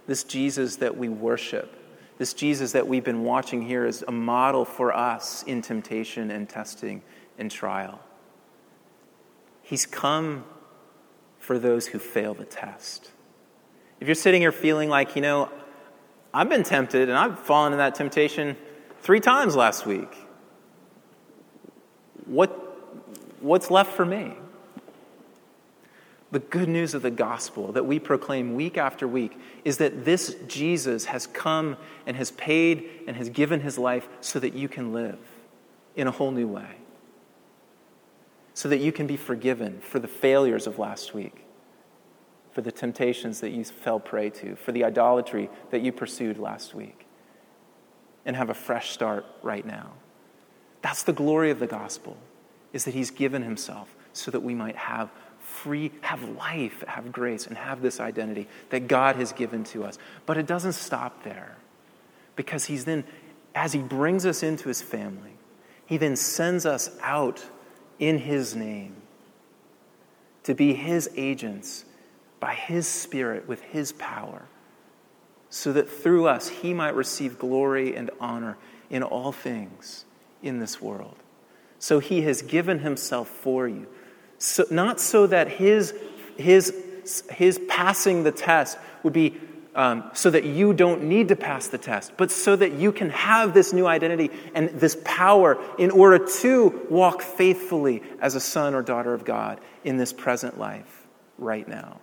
this 0.09 0.25
Jesus 0.25 0.75
that 0.79 0.97
we 0.97 1.09
worship, 1.09 1.73
this 2.19 2.35
Jesus 2.35 2.73
that 2.73 2.89
we've 2.89 3.05
been 3.05 3.23
watching 3.23 3.63
here 3.63 3.87
is 3.87 4.05
a 4.09 4.11
model 4.11 4.65
for 4.65 4.93
us 4.93 5.45
in 5.45 5.63
temptation 5.63 6.33
and 6.33 6.49
testing 6.49 7.01
and 7.39 7.49
trial. 7.49 8.01
He's 9.63 9.87
come 9.87 10.45
for 11.39 11.61
those 11.61 11.87
who 11.87 12.01
fail 12.01 12.35
the 12.35 12.45
test. 12.45 13.13
If 14.01 14.09
you're 14.09 14.17
sitting 14.17 14.41
here 14.41 14.51
feeling 14.51 14.89
like, 14.89 15.15
you 15.15 15.23
know, 15.23 15.49
I've 16.35 16.49
been 16.49 16.65
tempted 16.65 17.09
and 17.09 17.17
I've 17.17 17.39
fallen 17.39 17.71
in 17.71 17.79
that 17.79 17.95
temptation 17.95 18.57
three 19.01 19.21
times 19.21 19.55
last 19.55 19.87
week, 19.87 20.13
what, 22.25 22.65
what's 23.47 23.71
left 23.71 23.93
for 23.93 24.05
me? 24.05 24.35
The 26.33 26.41
good 26.41 26.69
news 26.69 26.93
of 26.93 27.03
the 27.03 27.11
gospel 27.11 27.73
that 27.73 27.87
we 27.87 27.99
proclaim 27.99 28.57
week 28.57 28.77
after 28.77 29.07
week 29.07 29.39
is 29.65 29.79
that 29.79 30.05
this 30.05 30.37
Jesus 30.49 31.07
has 31.07 31.27
come 31.27 31.77
and 32.05 32.17
has 32.17 32.33
paid 32.33 32.89
and 33.07 33.17
has 33.17 33.31
given 33.31 33.61
his 33.61 33.79
life 33.79 34.09
so 34.21 34.41
that 34.41 34.53
you 34.53 34.69
can 34.69 34.93
live 34.93 35.19
in 35.95 36.09
a 36.09 36.11
whole 36.11 36.33
new 36.33 36.49
way. 36.49 36.77
So 38.55 38.69
that 38.69 38.79
you 38.79 38.91
can 38.91 39.07
be 39.07 39.17
forgiven 39.17 39.81
for 39.81 39.99
the 39.99 40.09
failures 40.09 40.67
of 40.67 40.79
last 40.79 41.15
week, 41.15 41.45
for 42.53 42.61
the 42.61 42.73
temptations 42.73 43.41
that 43.41 43.51
you 43.51 43.65
fell 43.65 44.01
prey 44.01 44.31
to, 44.31 44.57
for 44.57 44.73
the 44.73 44.83
idolatry 44.83 45.49
that 45.71 45.83
you 45.83 45.93
pursued 45.93 46.39
last 46.39 46.75
week, 46.75 47.07
and 48.25 48.35
have 48.35 48.51
a 48.51 48.55
fresh 48.55 48.91
start 48.91 49.25
right 49.43 49.65
now. 49.65 49.93
That's 50.83 51.05
the 51.05 51.13
glory 51.13 51.51
of 51.51 51.61
the 51.61 51.67
gospel, 51.67 52.17
is 52.77 52.85
that 52.85 52.95
he's 52.95 53.11
given 53.11 53.43
himself 53.43 53.97
so 54.13 54.31
that 54.31 54.41
we 54.41 54.55
might 54.55 54.77
have 54.77 55.11
free, 55.41 55.91
have 56.03 56.23
life, 56.31 56.85
have 56.87 57.11
grace, 57.11 57.47
and 57.47 57.57
have 57.57 57.83
this 57.83 57.99
identity 57.99 58.47
that 58.71 58.87
God 58.87 59.17
has 59.17 59.33
given 59.33 59.65
to 59.65 59.85
us. 59.85 59.99
But 60.27 60.37
it 60.37 60.47
doesn't 60.47 60.75
stop 60.75 61.25
there. 61.25 61.57
Because 62.37 62.67
he's 62.67 62.85
then, 62.85 63.05
as 63.55 63.73
he 63.73 63.81
brings 63.81 64.27
us 64.27 64.43
into 64.43 64.69
his 64.69 64.83
family, 64.83 65.39
he 65.87 65.97
then 65.97 66.17
sends 66.17 66.67
us 66.67 66.91
out 67.01 67.45
in 67.99 68.19
his 68.19 68.55
name 68.55 68.95
to 70.43 70.55
be 70.55 70.75
his 70.75 71.09
agents 71.17 71.85
by 72.39 72.55
his 72.55 72.87
spirit 72.87 73.49
with 73.49 73.63
his 73.63 73.93
power, 73.93 74.43
so 75.49 75.73
that 75.73 75.89
through 75.89 76.27
us 76.27 76.49
he 76.49 76.75
might 76.75 76.95
receive 76.95 77.39
glory 77.39 77.97
and 77.97 78.11
honor 78.21 78.59
in 78.91 79.03
all 79.03 79.33
things 79.33 80.05
in 80.43 80.59
this 80.59 80.81
world. 80.81 81.17
So 81.79 81.99
he 81.99 82.23
has 82.23 82.43
given 82.43 82.81
himself 82.81 83.29
for 83.29 83.69
you 83.69 83.87
so, 84.39 84.65
not 84.71 85.01
so 85.01 85.27
that 85.27 85.49
his, 85.49 85.95
his, 86.37 86.75
his 87.31 87.61
passing 87.69 88.23
the 88.23 88.33
test 88.33 88.79
would 89.03 89.13
be 89.13 89.37
um, 89.75 90.11
so 90.15 90.31
that 90.31 90.45
you 90.45 90.73
don't 90.73 91.05
need 91.05 91.29
to 91.29 91.37
pass 91.37 91.69
the 91.69 91.77
test, 91.77 92.13
but 92.17 92.31
so 92.31 92.57
that 92.57 92.73
you 92.73 92.93
can 92.93 93.11
have 93.11 93.53
this 93.53 93.75
new 93.75 93.87
identity 93.87 94.31
and 94.55 94.71
this 94.71 94.97
power 95.05 95.59
in 95.79 95.91
order 95.91 96.27
to 96.41 96.87
walk 96.89 97.21
faithfully 97.21 98.03
as 98.21 98.35
a 98.35 98.41
son 98.41 98.75
or 98.75 98.81
daughter 98.81 99.13
of 99.13 99.27
God 99.27 99.61
in 99.85 99.99
this 99.99 100.15
present 100.15 100.59
life 100.59 101.07
right 101.37 101.69
now. 101.69 102.01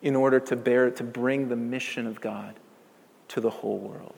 In 0.00 0.16
order 0.16 0.40
to 0.40 0.56
bear, 0.56 0.90
to 0.92 1.04
bring 1.04 1.50
the 1.50 1.56
mission 1.56 2.06
of 2.06 2.22
God 2.22 2.58
to 3.28 3.42
the 3.42 3.50
whole 3.50 3.78
world. 3.78 4.16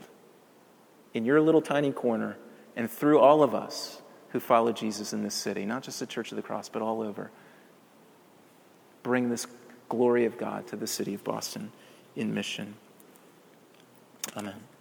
In 1.14 1.24
your 1.24 1.40
little 1.40 1.62
tiny 1.62 1.92
corner, 1.92 2.36
and 2.76 2.90
through 2.90 3.18
all 3.18 3.42
of 3.42 3.54
us 3.54 4.00
who 4.30 4.40
follow 4.40 4.72
Jesus 4.72 5.12
in 5.12 5.22
this 5.22 5.34
city, 5.34 5.66
not 5.66 5.82
just 5.82 6.00
the 6.00 6.06
Church 6.06 6.32
of 6.32 6.36
the 6.36 6.42
Cross, 6.42 6.70
but 6.70 6.80
all 6.80 7.02
over, 7.02 7.30
bring 9.02 9.28
this 9.28 9.46
glory 9.88 10.24
of 10.24 10.38
God 10.38 10.66
to 10.68 10.76
the 10.76 10.86
city 10.86 11.12
of 11.12 11.22
Boston 11.22 11.70
in 12.16 12.32
mission. 12.32 12.74
Amen. 14.36 14.71